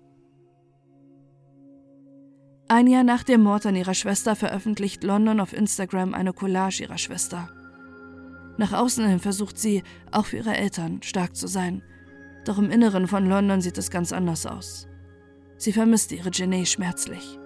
Ein 2.68 2.88
Jahr 2.88 3.06
nach 3.06 3.24
dem 3.24 3.42
Mord 3.42 3.66
an 3.66 3.78
ihrer 3.78 3.94
Schwester 3.94 4.36
veröffentlicht 4.36 5.06
London 5.06 5.40
auf 5.40 5.54
Instagram 5.54 6.14
eine 6.14 6.34
Collage 6.34 6.84
ihrer 6.84 6.98
Schwester. 6.98 7.50
Nach 8.58 8.74
außen 8.74 9.08
hin 9.08 9.20
versucht 9.20 9.58
sie, 9.58 9.84
auch 10.12 10.26
für 10.26 10.38
ihre 10.38 10.58
Eltern, 10.58 11.02
stark 11.02 11.38
zu 11.38 11.48
sein. 11.48 11.82
Doch 12.44 12.58
im 12.58 12.72
Inneren 12.72 13.08
von 13.08 13.26
London 13.26 13.62
sieht 13.62 13.78
es 13.78 13.90
ganz 13.90 14.12
anders 14.12 14.46
aus. 14.46 14.89
Sie 15.60 15.74
vermisst 15.74 16.14
ihre 16.14 16.32
Jenny 16.32 16.66
schmerzlich. 16.66 17.38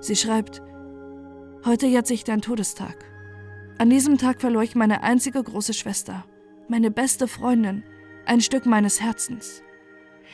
Sie 0.00 0.16
schreibt, 0.16 0.62
Heute 1.66 1.86
jährt 1.86 2.06
sich 2.06 2.24
dein 2.24 2.40
Todestag. 2.40 3.04
An 3.76 3.90
diesem 3.90 4.16
Tag 4.16 4.40
verlor 4.40 4.62
ich 4.62 4.74
meine 4.74 5.02
einzige 5.02 5.42
große 5.42 5.74
Schwester, 5.74 6.24
meine 6.68 6.90
beste 6.90 7.28
Freundin, 7.28 7.84
ein 8.24 8.40
Stück 8.40 8.64
meines 8.64 9.02
Herzens. 9.02 9.62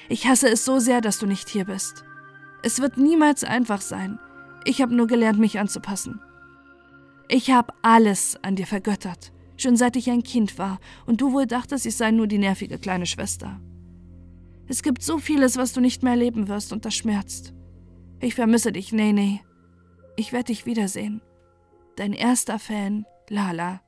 Ich 0.08 0.28
hasse 0.28 0.48
es 0.48 0.64
so 0.64 0.78
sehr, 0.78 1.00
dass 1.00 1.18
du 1.18 1.26
nicht 1.26 1.48
hier 1.48 1.64
bist. 1.64 2.04
Es 2.62 2.80
wird 2.80 2.98
niemals 2.98 3.42
einfach 3.42 3.80
sein. 3.80 4.20
Ich 4.64 4.80
habe 4.80 4.94
nur 4.94 5.08
gelernt, 5.08 5.40
mich 5.40 5.58
anzupassen. 5.58 6.20
Ich 7.28 7.50
habe 7.50 7.72
alles 7.82 8.38
an 8.42 8.54
dir 8.54 8.66
vergöttert, 8.66 9.32
schon 9.56 9.76
seit 9.76 9.96
ich 9.96 10.08
ein 10.08 10.22
Kind 10.22 10.56
war, 10.56 10.78
und 11.06 11.20
du 11.20 11.32
wohl 11.32 11.46
dachtest, 11.46 11.84
ich 11.84 11.96
sei 11.96 12.12
nur 12.12 12.28
die 12.28 12.38
nervige 12.38 12.78
kleine 12.78 13.06
Schwester. 13.06 13.60
Es 14.72 14.82
gibt 14.82 15.02
so 15.02 15.18
vieles, 15.18 15.58
was 15.58 15.74
du 15.74 15.82
nicht 15.82 16.02
mehr 16.02 16.12
erleben 16.12 16.48
wirst, 16.48 16.72
und 16.72 16.86
das 16.86 16.94
schmerzt. 16.94 17.52
Ich 18.20 18.34
vermisse 18.34 18.72
dich, 18.72 18.90
Nene. 18.90 19.40
Ich 20.16 20.32
werde 20.32 20.46
dich 20.46 20.64
wiedersehen. 20.64 21.20
Dein 21.96 22.14
erster 22.14 22.58
Fan, 22.58 23.04
Lala. 23.28 23.82